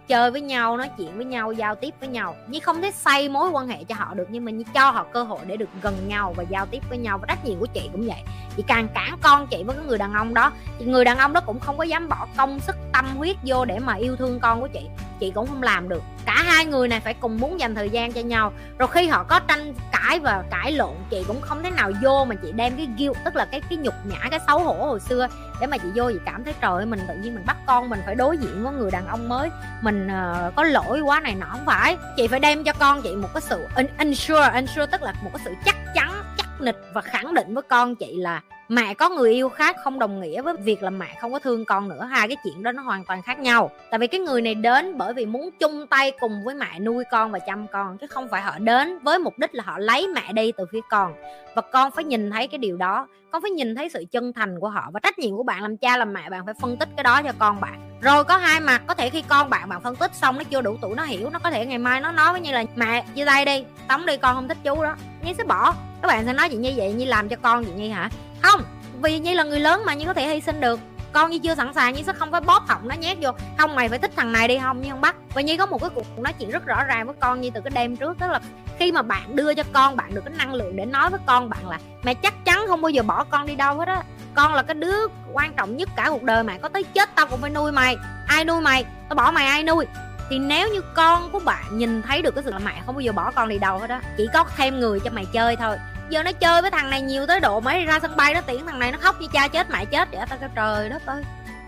chơi 0.08 0.32
với 0.32 0.42
nhau, 0.42 0.78
nói 0.78 0.90
chuyện 0.98 1.16
với 1.16 1.26
nhau, 1.26 1.52
giao 1.52 1.76
tiếp 1.76 1.94
với 2.00 2.10
nhau. 2.10 2.36
Nhi 2.48 2.60
không 2.60 2.82
thể 2.82 2.92
xây 2.92 3.30
mối 3.30 3.50
quan 3.50 3.68
hệ 3.68 3.84
cho 3.84 3.96
họ 3.96 4.14
được, 4.14 4.28
nhưng 4.30 4.46
mà 4.46 4.52
Nhi 4.52 4.64
cho 4.74 4.92
họ 4.92 5.06
cơ 5.14 5.24
hội 5.24 5.40
để 5.46 5.58
được 5.58 5.70
gần 5.82 5.96
nhau 6.08 6.34
và 6.38 6.44
giao 6.50 6.66
tiếp 6.66 6.84
với 6.90 6.98
nhau. 6.98 7.18
Và 7.18 7.26
trách 7.28 7.46
nhiệm 7.46 7.60
của 7.60 7.68
chị 7.74 7.90
cũng 7.92 8.08
vậy. 8.08 8.24
Chị 8.58 8.64
càng 8.68 8.88
cản 8.94 9.18
con 9.22 9.48
chị 9.48 9.64
với 9.64 9.76
cái 9.76 9.86
người 9.86 9.98
đàn 9.98 10.14
ông 10.14 10.34
đó, 10.34 10.52
thì 10.80 10.86
người 10.86 11.06
đàn 11.06 11.18
ông 11.18 11.34
đó 11.34 11.42
cũng 11.46 11.60
không 11.60 11.78
có 11.78 11.84
dám 11.84 12.10
bỏ 12.10 12.28
công, 12.38 12.60
sức, 12.60 12.76
tâm 12.94 13.06
huyết 13.18 13.36
vô 13.46 13.66
để 13.66 13.80
mà 13.80 13.94
yêu 13.94 14.16
thương 14.16 14.40
con 14.40 14.62
của 14.62 14.68
chị 14.68 14.82
chị 15.22 15.32
cũng 15.36 15.48
không 15.48 15.64
làm 15.64 15.90
được. 15.90 16.04
Cả 16.26 16.44
hai 16.46 16.66
người 16.66 16.88
này 16.88 17.00
phải 17.00 17.14
cùng 17.14 17.38
muốn 17.38 17.60
dành 17.60 17.76
thời 17.76 17.90
gian 17.90 18.14
cho 18.14 18.22
nhau. 18.22 18.54
Rồi 18.78 18.90
khi 18.92 19.08
họ 19.08 19.24
có 19.24 19.40
tranh 19.40 19.74
cãi 19.92 20.20
và 20.20 20.44
cãi 20.52 20.72
lộn 20.72 20.96
chị 21.10 21.24
cũng 21.28 21.42
không 21.42 21.64
thể 21.64 21.72
nào 21.72 21.92
vô 22.04 22.26
mà 22.26 22.36
chị 22.36 22.52
đem 22.52 22.78
cái 22.78 22.88
guilt 22.98 23.18
tức 23.26 23.36
là 23.36 23.46
cái 23.46 23.62
cái 23.70 23.78
nhục 23.78 23.94
nhã 24.06 24.30
cái 24.32 24.40
xấu 24.48 24.60
hổ 24.60 24.86
hồi 24.86 25.00
xưa 25.00 25.28
để 25.62 25.68
mà 25.68 25.78
chị 25.78 25.88
vô 25.96 26.12
chị 26.12 26.20
cảm 26.26 26.44
thấy 26.44 26.54
trời 26.62 26.72
ơi 26.72 26.86
mình 26.86 27.00
tự 27.08 27.14
nhiên 27.14 27.36
mình 27.36 27.46
bắt 27.46 27.58
con 27.66 27.90
mình 27.90 28.00
phải 28.06 28.16
đối 28.16 28.38
diện 28.38 28.64
với 28.64 28.74
người 28.74 28.92
đàn 28.92 29.08
ông 29.08 29.30
mới. 29.30 29.50
Mình 29.82 30.08
uh, 30.08 30.56
có 30.56 30.64
lỗi 30.64 31.02
quá 31.02 31.20
này 31.20 31.36
nọ. 31.36 31.48
Không 31.52 31.66
phải. 31.66 31.98
Chị 32.18 32.28
phải 32.28 32.40
đem 32.40 32.64
cho 32.64 32.74
con 32.80 33.02
chị 33.02 33.16
một 33.16 33.30
cái 33.34 33.42
sự 33.42 33.68
ensure 33.98 34.50
ensure 34.54 34.86
tức 34.86 35.02
là 35.02 35.14
một 35.24 35.30
cái 35.34 35.42
sự 35.46 35.52
chắc 35.66 35.76
chắn 35.96 36.24
chắc 36.38 36.62
nịch 36.62 36.78
và 36.94 37.02
khẳng 37.02 37.34
định 37.34 37.54
với 37.54 37.64
con 37.64 37.96
chị 37.96 38.16
là 38.16 38.42
mẹ 38.72 38.94
có 38.94 39.10
người 39.10 39.34
yêu 39.34 39.50
khác 39.50 39.76
không 39.84 40.00
đồng 40.00 40.22
nghĩa 40.22 40.42
với 40.42 40.54
việc 40.58 40.84
là 40.84 40.90
mẹ 40.90 41.18
không 41.22 41.34
có 41.34 41.40
thương 41.40 41.66
con 41.66 41.90
nữa. 41.90 42.08
Hai 42.12 42.28
cái 42.28 42.38
chuyện 42.44 42.64
đó 42.64 42.72
nó 42.72 42.84
hoàn 42.84 43.06
toàn 43.06 43.22
khác 43.22 43.40
nhau. 43.40 43.72
Tại 43.90 44.00
vì 44.00 44.08
cái 44.08 44.20
người 44.20 44.42
này 44.42 44.56
đến 44.56 44.98
bởi 44.98 45.14
vì 45.14 45.26
muốn 45.26 45.50
chung 45.60 45.88
tay 45.88 46.12
cùng 46.20 46.44
với 46.44 46.56
mẹ 46.56 46.80
nuôi 46.80 47.04
con 47.12 47.32
và 47.32 47.40
chăm 47.40 47.68
con, 47.68 47.98
chứ 47.98 48.08
không 48.08 48.28
phải 48.30 48.42
họ 48.42 48.60
đến 48.60 49.00
với 49.04 49.20
mục 49.20 49.40
đích 49.40 49.56
là 49.56 49.64
họ 49.68 49.78
lấy 49.78 50.08
mẹ 50.08 50.34
đi 50.34 50.52
từ 50.52 50.66
phía 50.72 50.80
con. 50.90 51.14
Và 51.56 51.62
con 51.62 51.92
phải 51.92 52.04
nhìn 52.04 52.32
thấy 52.32 52.48
cái 52.48 52.58
điều 52.58 52.78
đó. 52.78 53.08
Con 53.32 53.42
phải 53.42 53.52
nhìn 53.52 53.76
thấy 53.76 53.90
sự 53.90 54.06
chân 54.12 54.34
thành 54.34 54.60
của 54.60 54.70
họ 54.70 54.90
và 54.94 55.00
trách 55.00 55.20
nhiệm 55.20 55.38
của 55.38 55.44
bạn. 55.44 55.62
Làm 55.62 55.78
cha, 55.78 55.98
làm 55.98 56.14
mẹ, 56.14 56.30
bạn 56.30 56.46
phải 56.46 56.54
phân 56.62 56.78
tích 56.78 56.90
cái 56.98 57.04
đó 57.04 57.22
cho 57.24 57.32
con 57.40 57.62
bạn. 57.62 58.00
Rồi 58.02 58.24
có 58.24 58.38
hai 58.38 58.60
mặt, 58.60 58.82
có 58.88 58.94
thể 58.94 59.10
khi 59.10 59.24
con 59.28 59.50
bạn 59.50 59.70
bạn 59.70 59.82
phân 59.82 59.96
tích 59.96 60.16
xong 60.16 60.38
nó 60.38 60.44
chưa 60.44 60.62
đủ 60.62 60.78
tuổi, 60.82 60.96
nó 60.96 61.04
hiểu, 61.04 61.30
nó 61.30 61.40
có 61.40 61.52
thể 61.52 61.66
ngày 61.66 61.78
mai 61.78 62.02
nó 62.02 62.12
nói 62.12 62.32
với 62.32 62.42
như 62.42 62.52
là, 62.52 62.64
mẹ, 62.76 63.06
chia 63.16 63.26
tay 63.26 63.46
đi, 63.46 63.64
tống 63.88 64.06
đi, 64.06 64.18
con 64.18 64.36
không 64.36 64.48
thích 64.48 64.58
chú 64.64 64.84
đó. 64.84 64.96
Nhi 65.24 65.34
sẽ 65.38 65.44
bỏ. 65.44 65.74
Các 66.02 66.08
bạn 66.08 66.26
sẽ 66.26 66.34
nói 66.34 66.50
chuyện 66.50 66.62
như 66.62 66.74
vậy, 66.76 66.94
như 66.94 67.06
làm 67.06 67.30
cho 67.30 67.36
con 67.42 67.66
chuyện 67.66 67.76
nhi 67.76 67.90
hả? 67.90 68.10
Không, 68.42 68.64
vì 69.02 69.20
nhi 69.20 69.34
là 69.34 69.44
người 69.44 69.60
lớn 69.60 69.84
mà 69.86 69.94
nhi 69.94 70.06
có 70.06 70.14
thể 70.14 70.28
hy 70.28 70.42
sinh 70.42 70.62
được. 70.62 70.80
Con 71.14 71.32
như 71.32 71.40
chưa 71.40 71.56
sẵn 71.56 71.74
sàng 71.74 71.94
nhi 71.94 72.04
sẽ 72.04 72.14
không 72.14 72.32
phải 72.32 72.42
bóp 72.42 72.64
họng 72.68 72.88
nó 72.88 72.96
nhét 72.96 73.18
vô. 73.22 73.32
Không, 73.58 73.76
mày 73.76 73.90
phải 73.90 74.00
thích 74.00 74.12
thằng 74.16 74.32
này 74.32 74.48
đi, 74.48 74.60
không 74.64 74.82
nhưng 74.82 74.92
không 74.92 75.02
bắt. 75.02 75.16
Và 75.34 75.42
nhi 75.42 75.58
có 75.58 75.66
một 75.66 75.82
cái 75.82 75.90
cuộc 75.96 76.20
nói 76.20 76.34
chuyện 76.40 76.52
rất 76.52 76.66
rõ 76.66 76.84
ràng 76.84 77.06
với 77.06 77.16
con 77.20 77.42
như 77.42 77.50
từ 77.54 77.62
cái 77.62 77.72
đêm 77.76 77.96
trước, 77.96 78.18
tức 78.20 78.28
là 78.28 78.40
khi 78.80 78.92
mà 78.92 79.02
bạn 79.02 79.36
đưa 79.36 79.54
cho 79.54 79.64
con, 79.74 79.96
bạn 79.96 80.14
được 80.14 80.22
cái 80.26 80.34
năng 80.38 80.54
lượng 80.54 80.76
để 80.76 80.86
nói 80.86 81.10
với 81.10 81.20
con 81.26 81.50
bạn 81.50 81.70
là 81.70 81.80
mẹ 82.04 82.14
chắc 82.14 82.46
chắn 82.46 82.66
không 82.68 82.82
bao 82.82 82.90
giờ 82.90 83.04
bỏ 83.04 83.24
con 83.24 83.48
đi 83.48 83.56
đâu 83.56 83.78
hết 83.78 83.88
á. 83.88 84.04
Con 84.34 84.54
là 84.54 84.64
cái 84.64 84.76
đứa 84.76 84.98
quan 85.34 85.54
trọng 85.54 85.78
nhất 85.78 85.90
cả 85.96 86.06
cuộc 86.10 86.24
đời 86.24 86.44
mày, 86.44 86.60
có 86.60 86.70
tới 86.70 86.84
chết 86.84 87.16
tao 87.16 87.28
cũng 87.28 87.42
phải 87.42 87.50
nuôi 87.50 87.72
mày. 87.72 87.98
Ai 88.28 88.46
nuôi 88.46 88.62
mày? 88.62 88.86
Tao 89.10 89.16
bỏ 89.16 89.32
mày 89.32 89.46
ai 89.46 89.64
nuôi? 89.64 89.86
Thì 90.30 90.40
nếu 90.40 90.70
như 90.70 90.82
con 90.94 91.32
của 91.32 91.40
bạn 91.40 91.64
nhìn 91.72 92.02
thấy 92.02 92.22
được 92.22 92.36
cái 92.36 92.44
sự 92.44 92.52
là 92.52 92.60
mẹ 92.60 92.82
không 92.86 92.96
bao 92.96 93.02
giờ 93.02 93.12
bỏ 93.12 93.32
con 93.32 93.50
đi 93.50 93.58
đâu 93.60 93.80
hết 93.80 93.90
á, 93.90 94.02
chỉ 94.18 94.28
có 94.34 94.46
thêm 94.58 94.80
người 94.80 95.00
cho 95.00 95.12
mày 95.12 95.26
chơi 95.34 95.56
thôi 95.56 95.78
giờ 96.12 96.24
nó 96.24 96.32
chơi 96.32 96.62
với 96.62 96.72
thằng 96.72 96.90
này 96.90 97.02
nhiều 97.02 97.28
tới 97.28 97.40
độ 97.40 97.60
mới 97.60 97.86
ra 97.86 98.00
sân 98.00 98.16
bay 98.18 98.34
nó 98.34 98.42
tiễn 98.42 98.66
thằng 98.66 98.80
này 98.80 98.92
nó 98.92 98.98
khóc 99.02 99.16
như 99.22 99.28
cha 99.34 99.48
chết, 99.48 99.70
mẹ 99.70 99.86
chết. 99.86 100.12
Vậy 100.12 100.26
tao 100.30 100.38
kêu 100.40 100.50
trời 100.56 100.90
đất 100.90 101.06
ơi. 101.06 101.24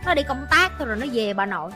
Nó 0.06 0.14
đi 0.14 0.24
công 0.24 0.46
tác 0.52 0.72
thôi 0.78 0.88
rồi 0.88 0.98
nó 0.98 1.06
về 1.14 1.34
bà 1.34 1.46
nội. 1.46 1.72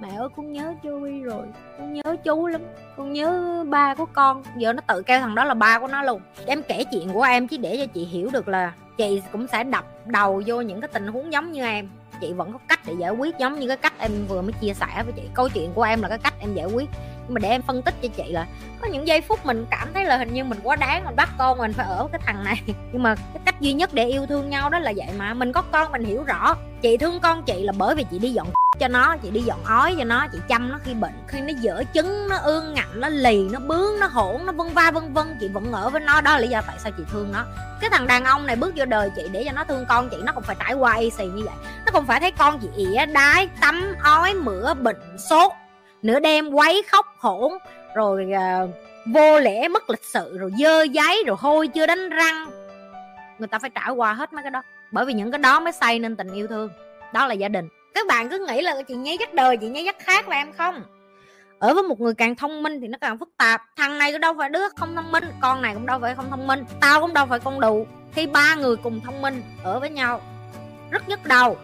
Mẹ 0.00 0.08
ơi, 0.16 0.28
con 0.36 0.52
nhớ 0.52 0.74
Joey 0.82 1.24
rồi. 1.24 1.46
Con 1.78 1.92
nhớ 1.92 2.16
chú 2.24 2.46
lắm. 2.46 2.60
Con 2.96 3.12
nhớ 3.12 3.64
ba 3.68 3.94
của 3.94 4.06
con. 4.12 4.42
Giờ 4.56 4.72
nó 4.72 4.80
tự 4.86 5.02
kêu 5.02 5.20
thằng 5.20 5.34
đó 5.34 5.44
là 5.44 5.54
ba 5.54 5.78
của 5.78 5.86
nó 5.86 6.02
luôn. 6.02 6.20
Em 6.46 6.62
kể 6.62 6.84
chuyện 6.92 7.12
của 7.12 7.22
em 7.22 7.48
chỉ 7.48 7.56
để 7.58 7.76
cho 7.76 7.86
chị 7.94 8.04
hiểu 8.04 8.30
được 8.32 8.48
là 8.48 8.72
chị 8.96 9.22
cũng 9.32 9.46
sẽ 9.46 9.64
đập 9.64 9.84
đầu 10.06 10.42
vô 10.46 10.60
những 10.60 10.80
cái 10.80 10.88
tình 10.92 11.06
huống 11.06 11.32
giống 11.32 11.52
như 11.52 11.64
em. 11.64 11.88
Chị 12.20 12.32
vẫn 12.32 12.52
có 12.52 12.58
cách 12.68 12.80
để 12.86 12.94
giải 12.98 13.10
quyết 13.10 13.38
giống 13.38 13.58
như 13.58 13.68
cái 13.68 13.76
cách 13.76 13.92
em 13.98 14.10
vừa 14.28 14.42
mới 14.42 14.52
chia 14.52 14.74
sẻ 14.74 15.02
với 15.04 15.12
chị. 15.16 15.22
Câu 15.34 15.48
chuyện 15.48 15.72
của 15.74 15.82
em 15.82 16.02
là 16.02 16.08
cái 16.08 16.18
cách 16.18 16.34
em 16.40 16.54
giải 16.54 16.66
quyết 16.66 16.88
mà 17.30 17.38
để 17.38 17.48
em 17.48 17.62
phân 17.62 17.82
tích 17.82 17.94
cho 18.02 18.08
chị 18.16 18.32
là 18.32 18.46
có 18.80 18.88
những 18.88 19.06
giây 19.06 19.20
phút 19.20 19.46
mình 19.46 19.66
cảm 19.70 19.88
thấy 19.94 20.04
là 20.04 20.16
hình 20.16 20.34
như 20.34 20.44
mình 20.44 20.58
quá 20.62 20.76
đáng, 20.76 21.04
mình 21.04 21.16
bắt 21.16 21.28
con 21.38 21.58
mình 21.58 21.72
phải 21.72 21.86
ở 21.86 22.08
cái 22.12 22.20
thằng 22.24 22.44
này. 22.44 22.62
Nhưng 22.92 23.02
mà 23.02 23.14
cái 23.14 23.42
cách 23.44 23.60
duy 23.60 23.72
nhất 23.72 23.94
để 23.94 24.06
yêu 24.06 24.26
thương 24.26 24.50
nhau 24.50 24.70
đó 24.70 24.78
là 24.78 24.92
vậy 24.96 25.06
mà, 25.18 25.34
mình 25.34 25.52
có 25.52 25.62
con 25.62 25.92
mình 25.92 26.04
hiểu 26.04 26.22
rõ. 26.22 26.56
Chị 26.82 26.96
thương 26.96 27.20
con 27.20 27.42
chị 27.42 27.62
là 27.64 27.72
bởi 27.78 27.94
vì 27.94 28.04
chị 28.10 28.18
đi 28.18 28.32
dọn 28.32 28.46
cho 28.80 28.88
nó, 28.88 29.16
chị 29.22 29.30
đi 29.30 29.40
dọn 29.40 29.64
ói 29.64 29.94
cho 29.98 30.04
nó, 30.04 30.26
chị 30.32 30.38
chăm 30.48 30.72
nó 30.72 30.78
khi 30.84 30.94
bệnh. 30.94 31.24
Khi 31.28 31.40
nó 31.40 31.52
dở 31.60 31.82
trứng 31.94 32.28
nó 32.28 32.36
ương 32.36 32.74
ngạnh, 32.74 33.00
nó 33.00 33.08
lì, 33.08 33.48
nó 33.52 33.58
bướng, 33.58 34.00
nó 34.00 34.06
hỗn, 34.06 34.46
nó 34.46 34.52
vân 34.52 34.74
va 34.74 34.90
vân 34.90 35.12
vân, 35.12 35.36
chị 35.40 35.48
vẫn 35.48 35.72
ở 35.72 35.90
với 35.90 36.00
nó. 36.00 36.20
Đó 36.20 36.32
là 36.32 36.38
lý 36.38 36.48
do 36.48 36.62
tại 36.66 36.76
sao 36.78 36.92
chị 36.96 37.02
thương 37.12 37.32
nó. 37.32 37.44
Cái 37.80 37.90
thằng 37.90 38.06
đàn 38.06 38.24
ông 38.24 38.46
này 38.46 38.56
bước 38.56 38.72
vô 38.76 38.84
đời 38.84 39.10
chị 39.16 39.22
để 39.32 39.44
cho 39.44 39.52
nó 39.52 39.64
thương 39.64 39.84
con 39.88 40.08
chị, 40.10 40.16
nó 40.20 40.32
cũng 40.32 40.42
phải 40.42 40.56
trải 40.58 40.74
qua 40.74 40.94
y 40.94 41.10
xì 41.10 41.24
như 41.24 41.44
vậy. 41.44 41.54
Nó 41.86 41.92
không 41.92 42.06
phải 42.06 42.20
thấy 42.20 42.30
con 42.30 42.58
chị 42.58 42.68
ỉa 42.76 43.06
đái 43.06 43.48
tắm, 43.60 43.94
ói, 44.02 44.34
mửa 44.34 44.74
bệnh 44.74 45.18
sốt, 45.30 45.52
nửa 46.02 46.20
đêm 46.20 46.50
quấy 46.50 46.82
khóc 46.90 47.06
hỗn 47.20 47.52
rồi 47.94 48.30
uh, 48.64 48.70
vô 49.06 49.38
lễ 49.38 49.68
mất 49.68 49.90
lịch 49.90 50.04
sự 50.04 50.38
rồi 50.38 50.52
dơ 50.58 50.82
giấy 50.82 51.24
rồi 51.26 51.36
hôi 51.40 51.68
chưa 51.68 51.86
đánh 51.86 52.10
răng. 52.10 52.50
Người 53.38 53.48
ta 53.48 53.58
phải 53.58 53.70
trải 53.70 53.90
qua 53.90 54.12
hết 54.12 54.32
mấy 54.32 54.42
cái 54.42 54.50
đó 54.50 54.62
bởi 54.90 55.04
vì 55.04 55.12
những 55.12 55.30
cái 55.30 55.38
đó 55.38 55.60
mới 55.60 55.72
xây 55.72 55.98
nên 55.98 56.16
tình 56.16 56.32
yêu 56.32 56.46
thương. 56.46 56.70
Đó 57.12 57.26
là 57.26 57.34
gia 57.34 57.48
đình. 57.48 57.68
Các 57.94 58.06
bạn 58.06 58.28
cứ 58.28 58.46
nghĩ 58.48 58.62
là 58.62 58.82
chị 58.88 58.94
nháy 58.94 59.16
dắt 59.20 59.34
đời 59.34 59.56
chị 59.56 59.68
nháy 59.68 59.84
dắt 59.84 59.96
khác 59.98 60.28
là 60.28 60.36
em 60.36 60.52
không. 60.52 60.82
Ở 61.58 61.74
với 61.74 61.82
một 61.82 62.00
người 62.00 62.14
càng 62.14 62.36
thông 62.36 62.62
minh 62.62 62.80
thì 62.80 62.88
nó 62.88 62.98
càng 63.00 63.18
phức 63.18 63.28
tạp. 63.36 63.62
Thằng 63.76 63.98
này 63.98 64.12
cũng 64.12 64.20
đâu 64.20 64.34
phải 64.38 64.48
đứa 64.48 64.68
không 64.76 64.96
thông 64.96 65.12
minh 65.12 65.24
con 65.40 65.62
này 65.62 65.74
cũng 65.74 65.86
đâu 65.86 65.98
phải 66.00 66.14
không 66.14 66.30
thông 66.30 66.46
minh 66.46 66.64
tao 66.80 67.00
cũng 67.00 67.14
đâu 67.14 67.26
phải 67.26 67.40
con 67.40 67.60
đù. 67.60 67.86
Khi 68.12 68.26
ba 68.26 68.54
người 68.54 68.76
cùng 68.76 69.00
thông 69.00 69.22
minh 69.22 69.42
ở 69.64 69.80
với 69.80 69.90
nhau. 69.90 70.20
Rất 70.90 71.08
nhức 71.08 71.24
đầu. 71.24 71.56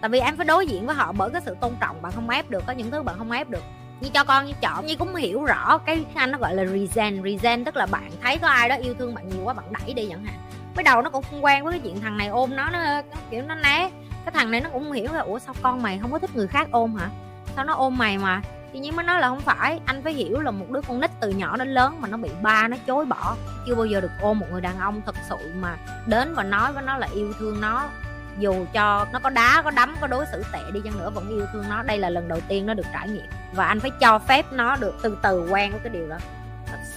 Tại 0.00 0.08
vì 0.08 0.20
em 0.20 0.36
phải 0.36 0.46
đối 0.46 0.66
diện 0.66 0.86
với 0.86 0.94
họ 0.94 1.12
bởi 1.12 1.30
cái 1.30 1.42
sự 1.44 1.56
tôn 1.60 1.72
trọng 1.80 2.02
bạn 2.02 2.12
không 2.12 2.30
ép 2.30 2.50
được 2.50 2.64
có 2.66 2.72
những 2.72 2.90
thứ 2.90 3.02
bạn 3.02 3.18
không 3.18 3.30
ép 3.30 3.50
được 3.50 3.62
như 4.00 4.08
cho 4.14 4.24
con, 4.24 4.46
như 4.46 4.52
chọn. 4.60 4.86
Như 4.86 4.96
cũng 4.96 5.14
hiểu 5.14 5.44
rõ 5.44 5.78
cái 5.78 6.04
anh 6.14 6.30
nó 6.30 6.38
gọi 6.38 6.54
là 6.54 6.64
resent. 6.64 7.24
Resent 7.24 7.64
tức 7.64 7.76
là 7.76 7.86
bạn 7.86 8.10
thấy 8.22 8.38
có 8.38 8.48
ai 8.48 8.68
đó 8.68 8.76
yêu 8.76 8.94
thương 8.98 9.14
bạn 9.14 9.28
nhiều 9.28 9.40
quá, 9.44 9.54
bạn 9.54 9.64
đẩy 9.72 9.94
đi 9.94 10.06
chẳng 10.10 10.24
hạn. 10.24 10.34
Mới 10.76 10.84
đầu 10.84 11.02
nó 11.02 11.10
cũng 11.10 11.24
không 11.30 11.44
quen 11.44 11.64
với 11.64 11.72
cái 11.72 11.80
chuyện 11.84 12.00
thằng 12.00 12.16
này 12.16 12.28
ôm 12.28 12.56
nó 12.56 12.70
nó 12.70 13.02
kiểu 13.30 13.42
nó 13.42 13.54
né. 13.54 13.90
Cái 14.24 14.32
thằng 14.32 14.50
này 14.50 14.60
nó 14.60 14.70
cũng 14.72 14.92
hiểu 14.92 15.12
là, 15.12 15.20
ủa, 15.20 15.38
sao 15.38 15.54
con 15.62 15.82
mày 15.82 15.98
không 15.98 16.12
có 16.12 16.18
thích 16.18 16.36
người 16.36 16.46
khác 16.46 16.68
ôm 16.70 16.94
hả? 16.94 17.08
Sao 17.56 17.64
nó 17.64 17.74
ôm 17.74 17.98
mày 17.98 18.18
mà? 18.18 18.42
Tuy 18.72 18.80
nhiên 18.80 18.96
mới 18.96 19.04
nói 19.04 19.20
là 19.20 19.28
không 19.28 19.40
phải. 19.40 19.80
Anh 19.84 20.02
phải 20.02 20.12
hiểu 20.12 20.40
là 20.40 20.50
một 20.50 20.70
đứa 20.70 20.80
con 20.88 21.00
nít 21.00 21.10
từ 21.20 21.30
nhỏ 21.30 21.56
đến 21.56 21.74
lớn 21.74 21.96
mà 22.00 22.08
nó 22.08 22.16
bị 22.16 22.30
ba, 22.42 22.68
nó 22.68 22.76
chối 22.86 23.04
bỏ. 23.04 23.36
Chưa 23.66 23.74
bao 23.74 23.86
giờ 23.86 24.00
được 24.00 24.10
ôm 24.20 24.38
một 24.38 24.46
người 24.50 24.60
đàn 24.60 24.78
ông 24.78 25.02
thật 25.06 25.14
sự 25.28 25.36
mà 25.54 25.76
đến 26.06 26.34
và 26.34 26.42
nói 26.42 26.72
với 26.72 26.82
nó 26.82 26.98
là 26.98 27.08
yêu 27.14 27.32
thương 27.38 27.60
nó 27.60 27.88
dù 28.38 28.66
cho 28.72 29.06
nó 29.12 29.18
có 29.18 29.30
đá, 29.30 29.62
có 29.64 29.70
đấm, 29.70 29.96
có 30.00 30.06
đối 30.06 30.26
xử 30.32 30.44
tệ 30.52 30.58
đi 30.72 30.80
chăng 30.84 30.98
nữa, 30.98 31.10
vẫn 31.10 31.28
yêu 31.28 31.46
thương 31.52 31.64
nó. 31.68 31.82
Đây 31.82 31.98
là 31.98 32.10
lần 32.10 32.28
đầu 32.28 32.40
tiên 32.48 32.66
nó 32.66 32.74
được 32.74 32.86
trải 32.92 33.08
nghiệm. 33.08 33.26
Và 33.54 33.66
anh 33.66 33.80
phải 33.80 33.90
cho 34.00 34.18
phép 34.18 34.46
nó 34.52 34.76
được 34.76 34.94
từ 35.02 35.18
từ 35.22 35.48
quen 35.50 35.70
với 35.70 35.80
cái 35.84 35.92
điều 35.92 36.08
đó. 36.08 36.16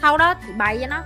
Sau 0.02 0.18
đó 0.18 0.34
thì 0.42 0.54
bày 0.58 0.78
cho 0.82 0.88
nó. 0.88 1.04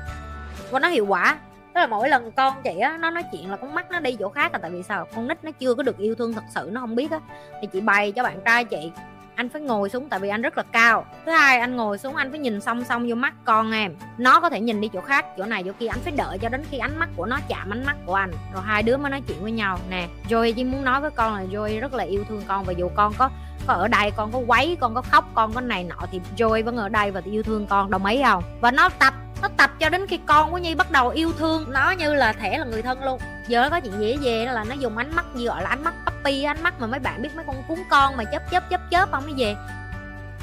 Và 0.70 0.80
nó 0.80 0.88
hiệu 0.88 1.06
quả. 1.06 1.38
Tức 1.74 1.82
là 1.82 1.88
mỗi 1.88 2.10
lần 2.10 2.32
con 2.32 2.62
chị 2.64 2.80
á, 2.80 2.98
nó 2.98 3.10
nói 3.10 3.24
chuyện 3.32 3.52
là 3.52 3.58
con 3.58 3.76
mắt 3.76 3.92
nó 3.92 4.00
đi 4.00 4.16
chỗ 4.20 4.30
khác 4.30 4.54
là 4.54 4.60
tại 4.60 4.72
vì 4.72 4.84
sao? 4.84 5.08
Con 5.16 5.28
nít 5.28 5.44
nó 5.44 5.52
chưa 5.52 5.76
có 5.76 5.84
được 5.84 5.98
yêu 5.98 6.16
thương 6.16 6.34
thật 6.34 6.44
sự, 6.56 6.70
nó 6.72 6.82
không 6.82 6.96
biết 6.96 7.12
á. 7.12 7.20
Thì 7.62 7.68
chị 7.74 7.82
bày 7.82 8.12
cho 8.12 8.24
bạn 8.24 8.40
trai 8.46 8.66
chị 8.66 8.92
anh 9.36 9.50
phải 9.50 9.62
ngồi 9.62 9.90
xuống 9.90 10.10
tại 10.10 10.20
vì 10.20 10.30
anh 10.30 10.42
rất 10.42 10.58
là 10.58 10.64
cao. 10.72 11.06
Thứ 11.26 11.32
hai, 11.32 11.60
anh 11.60 11.76
ngồi 11.76 11.98
xuống, 11.98 12.16
anh 12.16 12.30
phải 12.30 12.40
nhìn 12.40 12.62
song 12.62 12.84
song 12.84 13.10
vô 13.10 13.16
mắt 13.16 13.34
con 13.46 13.72
em. 13.72 13.96
Nó 14.18 14.40
có 14.40 14.50
thể 14.50 14.62
nhìn 14.62 14.82
đi 14.82 14.88
chỗ 14.94 15.02
khác, 15.02 15.26
chỗ 15.38 15.46
này, 15.46 15.64
chỗ 15.64 15.72
kia. 15.80 15.88
Anh 15.88 16.00
phải 16.00 16.14
đợi 16.18 16.38
cho 16.38 16.50
đến 16.50 16.64
khi 16.72 16.78
ánh 16.78 17.00
mắt 17.00 17.10
của 17.16 17.26
nó 17.26 17.40
chạm 17.48 17.70
ánh 17.70 17.86
mắt 17.86 17.96
của 18.06 18.14
anh. 18.14 18.32
Rồi 18.54 18.64
hai 18.66 18.84
đứa 18.84 18.98
mới 18.98 19.12
nói 19.12 19.22
chuyện 19.28 19.38
với 19.42 19.52
nhau. 19.52 19.78
Nè 19.90 20.08
Joy 20.30 20.54
chỉ 20.54 20.64
muốn 20.64 20.84
nói 20.84 21.02
với 21.02 21.12
con 21.12 21.34
là 21.36 21.44
Joy 21.52 21.80
rất 21.80 21.94
là 21.94 22.04
yêu 22.04 22.24
thương 22.30 22.42
con. 22.48 22.66
Và 22.66 22.74
dù 22.74 22.90
con 22.96 23.14
có 23.18 23.30
có 23.68 23.74
ở 23.74 23.88
đây, 23.88 24.12
con 24.12 24.32
có 24.32 24.40
quấy, 24.48 24.78
con 24.80 24.96
có 24.96 25.02
khóc, 25.02 25.26
con 25.34 25.54
có 25.54 25.62
này 25.62 25.84
nọ, 25.84 25.96
thì 26.12 26.22
Joy 26.38 26.64
vẫn 26.64 26.78
ở 26.78 26.90
đây 26.90 27.12
và 27.12 27.22
yêu 27.26 27.44
thương 27.44 27.68
con. 27.68 27.92
Đồng 27.92 28.06
ý 28.06 28.22
không? 28.24 28.44
Và 28.62 28.72
nó 28.72 28.90
tập 28.90 29.14
nó 29.42 29.48
tập 29.58 29.72
cho 29.80 29.90
đến 29.90 30.08
khi 30.08 30.20
con 30.26 30.52
của 30.52 30.58
nhi 30.58 30.76
bắt 30.76 30.92
đầu 30.92 31.10
yêu 31.10 31.32
thương. 31.38 31.66
Nó 31.70 31.92
như 31.92 32.14
là 32.14 32.34
thể 32.34 32.58
là 32.58 32.66
người 32.66 32.82
thân 32.82 33.04
luôn. 33.04 33.20
Giờ 33.48 33.62
nó 33.62 33.70
có 33.70 33.80
chuyện 33.80 34.00
gì 34.00 34.18
về 34.22 34.46
là 34.46 34.64
nó 34.64 34.76
dùng 34.76 34.98
ánh 34.98 35.16
mắt 35.16 35.26
gì 35.36 35.46
gọi 35.46 35.64
là 35.64 35.70
ánh 35.70 35.84
mắt 35.84 35.94
puppy, 36.06 36.44
ánh 36.44 36.64
mắt 36.64 36.74
mà 36.80 36.88
mấy 36.88 37.00
bạn 37.00 37.22
biết 37.22 37.30
mấy 37.36 37.46
con 37.48 37.64
cún 37.68 37.80
con 37.90 38.18
mà 38.18 38.24
chớp 38.24 38.52
chớp 38.52 38.70
chớp 38.70 38.82
chớp 38.92 39.12
không 39.12 39.24
nó 39.28 39.34
về. 39.38 39.56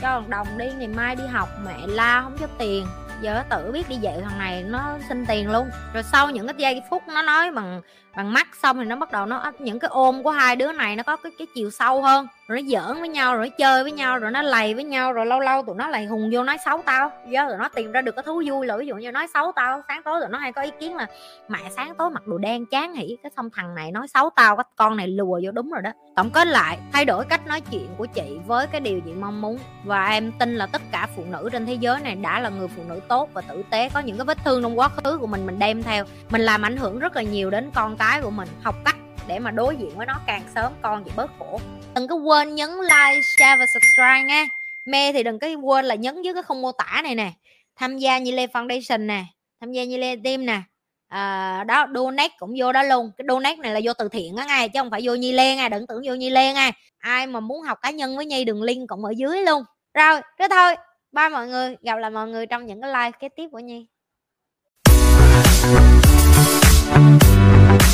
Cho 0.01 0.23
đồng 0.29 0.59
đi, 0.59 0.67
ngày 0.79 0.89
mai 0.89 1.17
đi 1.17 1.27
học, 1.27 1.49
mẹ 1.65 1.87
la 1.87 2.21
không 2.23 2.37
cho 2.41 2.47
tiền. 2.59 2.87
Giờ 3.21 3.35
nó 3.35 3.43
tự 3.57 3.73
biết 3.73 3.89
đi 3.89 3.97
dạy 3.97 4.21
thằng 4.25 4.39
này, 4.39 4.63
nó 4.63 4.99
xin 5.09 5.27
tiền 5.27 5.51
luôn. 5.51 5.71
Rồi 5.95 6.03
sau 6.03 6.31
những 6.31 6.47
cái 6.47 6.55
giây 6.59 6.83
phút 6.91 7.03
nó 7.09 7.23
nói 7.23 7.51
bằng 7.51 7.83
bằng 8.19 8.33
mắt 8.33 8.49
xong 8.63 8.79
thì 8.79 8.85
nó 8.85 8.97
bắt 8.97 9.13
đầu 9.13 9.27
nó 9.27 9.53
những 9.59 9.79
cái 9.79 9.89
ôm 9.89 10.23
của 10.23 10.31
hai 10.31 10.57
đứa 10.57 10.73
này 10.73 10.97
nó 10.97 11.03
có 11.03 11.17
cái 11.17 11.33
cái 11.39 11.47
chiều 11.55 11.71
sâu 11.71 12.03
hơn. 12.03 12.27
Rồi 12.49 12.63
nó 12.63 12.69
giỡn 12.69 13.01
với 13.01 13.09
nhau, 13.09 13.37
rồi 13.37 13.49
nó 13.49 13.55
chơi 13.59 13.83
với 13.83 13.93
nhau, 13.93 14.19
rồi 14.19 14.31
nó 14.31 14.43
lầy 14.43 14.75
với 14.75 14.85
nhau, 14.85 15.13
rồi 15.13 15.27
lâu 15.27 15.41
lâu 15.41 15.63
tụi 15.63 15.75
nó 15.77 15.89
lại 15.89 16.07
hùng 16.07 16.31
vô 16.33 16.43
nói 16.43 16.57
xấu 16.65 16.83
tao. 16.87 17.11
Do 17.29 17.49
tụi 17.49 17.59
nó 17.59 17.69
tìm 17.69 17.93
ra 17.93 18.01
được 18.01 18.17
cái 18.17 18.23
thú 18.23 18.43
vui 18.47 18.67
là 18.67 18.77
ví 18.77 18.87
dụ 18.87 18.95
như 18.95 19.13
nói 19.13 19.27
xấu 19.35 19.53
tao, 19.53 19.83
sáng 19.89 20.03
tối 20.03 20.21
tụi 20.21 20.29
nó 20.31 20.39
hay 20.39 20.53
có 20.53 20.63
ý 20.63 20.71
kiến 20.81 20.97
là, 20.97 21.07
mẹ, 21.49 21.59
sáng 21.77 21.95
tối 21.95 22.11
mặc 22.11 22.27
đồ 22.27 22.39
đen 22.39 22.67
chán 22.67 22.95
hỉ, 22.95 23.17
cái 23.23 23.33
xong 23.37 23.51
thằng 23.51 23.75
này 23.75 23.93
nói 23.93 24.09
xấu 24.09 24.31
tao, 24.37 24.57
cái 24.57 24.65
con 24.77 24.97
này 24.97 25.09
lùa 25.09 25.41
vô 25.45 25.51
đúng 25.53 25.71
rồi 25.71 25.83
đó. 25.83 25.91
Tổng 26.17 26.31
kết 26.31 26.47
lại, 26.47 26.79
thay 26.93 27.05
đổi 27.05 27.25
cách 27.25 27.47
nói 27.47 27.61
chuyện 27.71 27.89
của 27.99 28.07
chị 28.07 28.39
với 28.47 28.67
cái 28.67 28.81
điều 28.81 29.01
chị 29.01 29.13
mong 29.13 29.41
muốn. 29.41 29.59
Và 29.85 30.09
em 30.09 30.33
tin 30.33 30.57
là 30.57 30.67
tất 30.67 30.83
cả 30.93 31.09
phụ 31.17 31.25
nữ 31.31 31.49
trên 31.53 31.67
thế 31.67 31.75
giới 31.75 32.01
này 32.01 32.15
đã 32.15 32.41
là 32.41 32.49
người 32.49 32.69
phụ 32.69 32.83
nữ 32.89 33.01
tốt 33.09 33.31
và 33.33 33.41
tử 33.41 33.63
tế, 33.71 33.89
có 33.95 34.01
những 34.01 34.17
cái 34.17 34.25
vết 34.25 34.39
thương 34.45 34.63
trong 34.63 34.79
quá 34.79 34.89
khứ 34.89 35.19
của 35.19 35.27
mình 35.27 35.47
mình 35.47 35.59
đem 35.59 35.83
theo. 35.83 36.05
Mình 36.31 36.41
làm 36.41 36.63
ảnh 36.63 36.77
hưởng 36.77 36.99
rất 36.99 37.17
là 37.17 37.23
nhiều 37.23 37.51
đến 37.51 37.71
con 37.75 37.97
cái 37.97 38.08
của 38.23 38.31
mình 38.31 38.49
học 38.63 38.75
cách 38.85 38.97
để 39.29 39.39
mà 39.39 39.51
đối 39.51 39.77
diện 39.77 39.91
với 39.97 40.07
nó 40.07 40.21
càng 40.27 40.43
sớm 40.55 40.73
con 40.83 41.05
thì 41.05 41.11
bớt 41.17 41.31
khổ. 41.39 41.61
Đừng 41.95 42.09
có 42.09 42.15
quên 42.15 42.55
nhấn 42.55 42.71
like 42.71 43.21
share 43.23 43.57
và 43.57 43.67
subscribe 43.67 44.23
nha. 44.23 44.47
Mê 44.87 45.13
thì 45.13 45.23
đừng 45.23 45.39
có 45.39 45.49
quên 45.63 45.85
là 45.85 45.95
nhấn 45.95 46.23
dưới 46.23 46.35
cái 46.35 46.43
không 46.43 46.63
mô 46.63 46.73
tả 46.73 47.01
này 47.05 47.15
nè. 47.15 47.33
Tham 47.77 47.99
gia 47.99 48.19
như 48.19 48.33
lê 48.33 48.47
foundation 48.47 49.07
nè. 49.07 49.25
Tham 49.61 49.73
gia 49.73 49.85
như 49.85 49.97
lê 49.97 50.17
team 50.25 50.47
nè. 50.47 50.61
À, 51.09 51.65
đó 51.65 51.87
donate 51.95 52.35
cũng 52.39 52.55
vô 52.59 52.73
đó 52.73 52.83
luôn. 52.83 53.11
Cái 53.17 53.25
donate 53.29 53.57
này 53.57 53.73
là 53.73 53.81
vô 53.85 53.93
từ 53.93 54.09
thiện 54.09 54.37
á 54.37 54.45
ngay 54.45 54.69
chứ 54.69 54.81
không 54.81 54.91
phải 54.91 55.01
vô 55.05 55.15
nhi 55.15 55.33
lê 55.33 55.57
ngay 55.57 55.69
đừng 55.69 55.87
tưởng 55.87 56.03
vô 56.05 56.15
nhi 56.15 56.31
lê 56.31 56.53
ngay 56.53 56.73
ai 56.99 57.27
mà 57.27 57.41
muốn 57.41 57.63
học 57.63 57.79
cá 57.83 57.91
nhân 57.91 58.17
với 58.17 58.27
nhi 58.27 58.45
đường 58.45 58.63
link 58.63 58.89
cũng 58.89 59.05
ở 59.05 59.11
dưới 59.17 59.43
luôn. 59.43 59.63
Rồi 59.95 60.21
thế 60.39 60.47
thôi. 60.51 60.77
Bye 61.13 61.29
mọi 61.29 61.49
người. 61.49 61.77
Gặp 61.83 61.97
lại 61.97 62.11
mọi 62.11 62.29
người 62.29 62.47
trong 62.47 62.67
những 62.67 62.81
cái 62.83 62.91
like 62.91 63.19
kế 63.21 63.29
tiếp 63.29 63.49
của 63.53 63.59
nhi. 63.59 63.87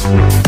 Thank 0.04 0.34
you. 0.34 0.43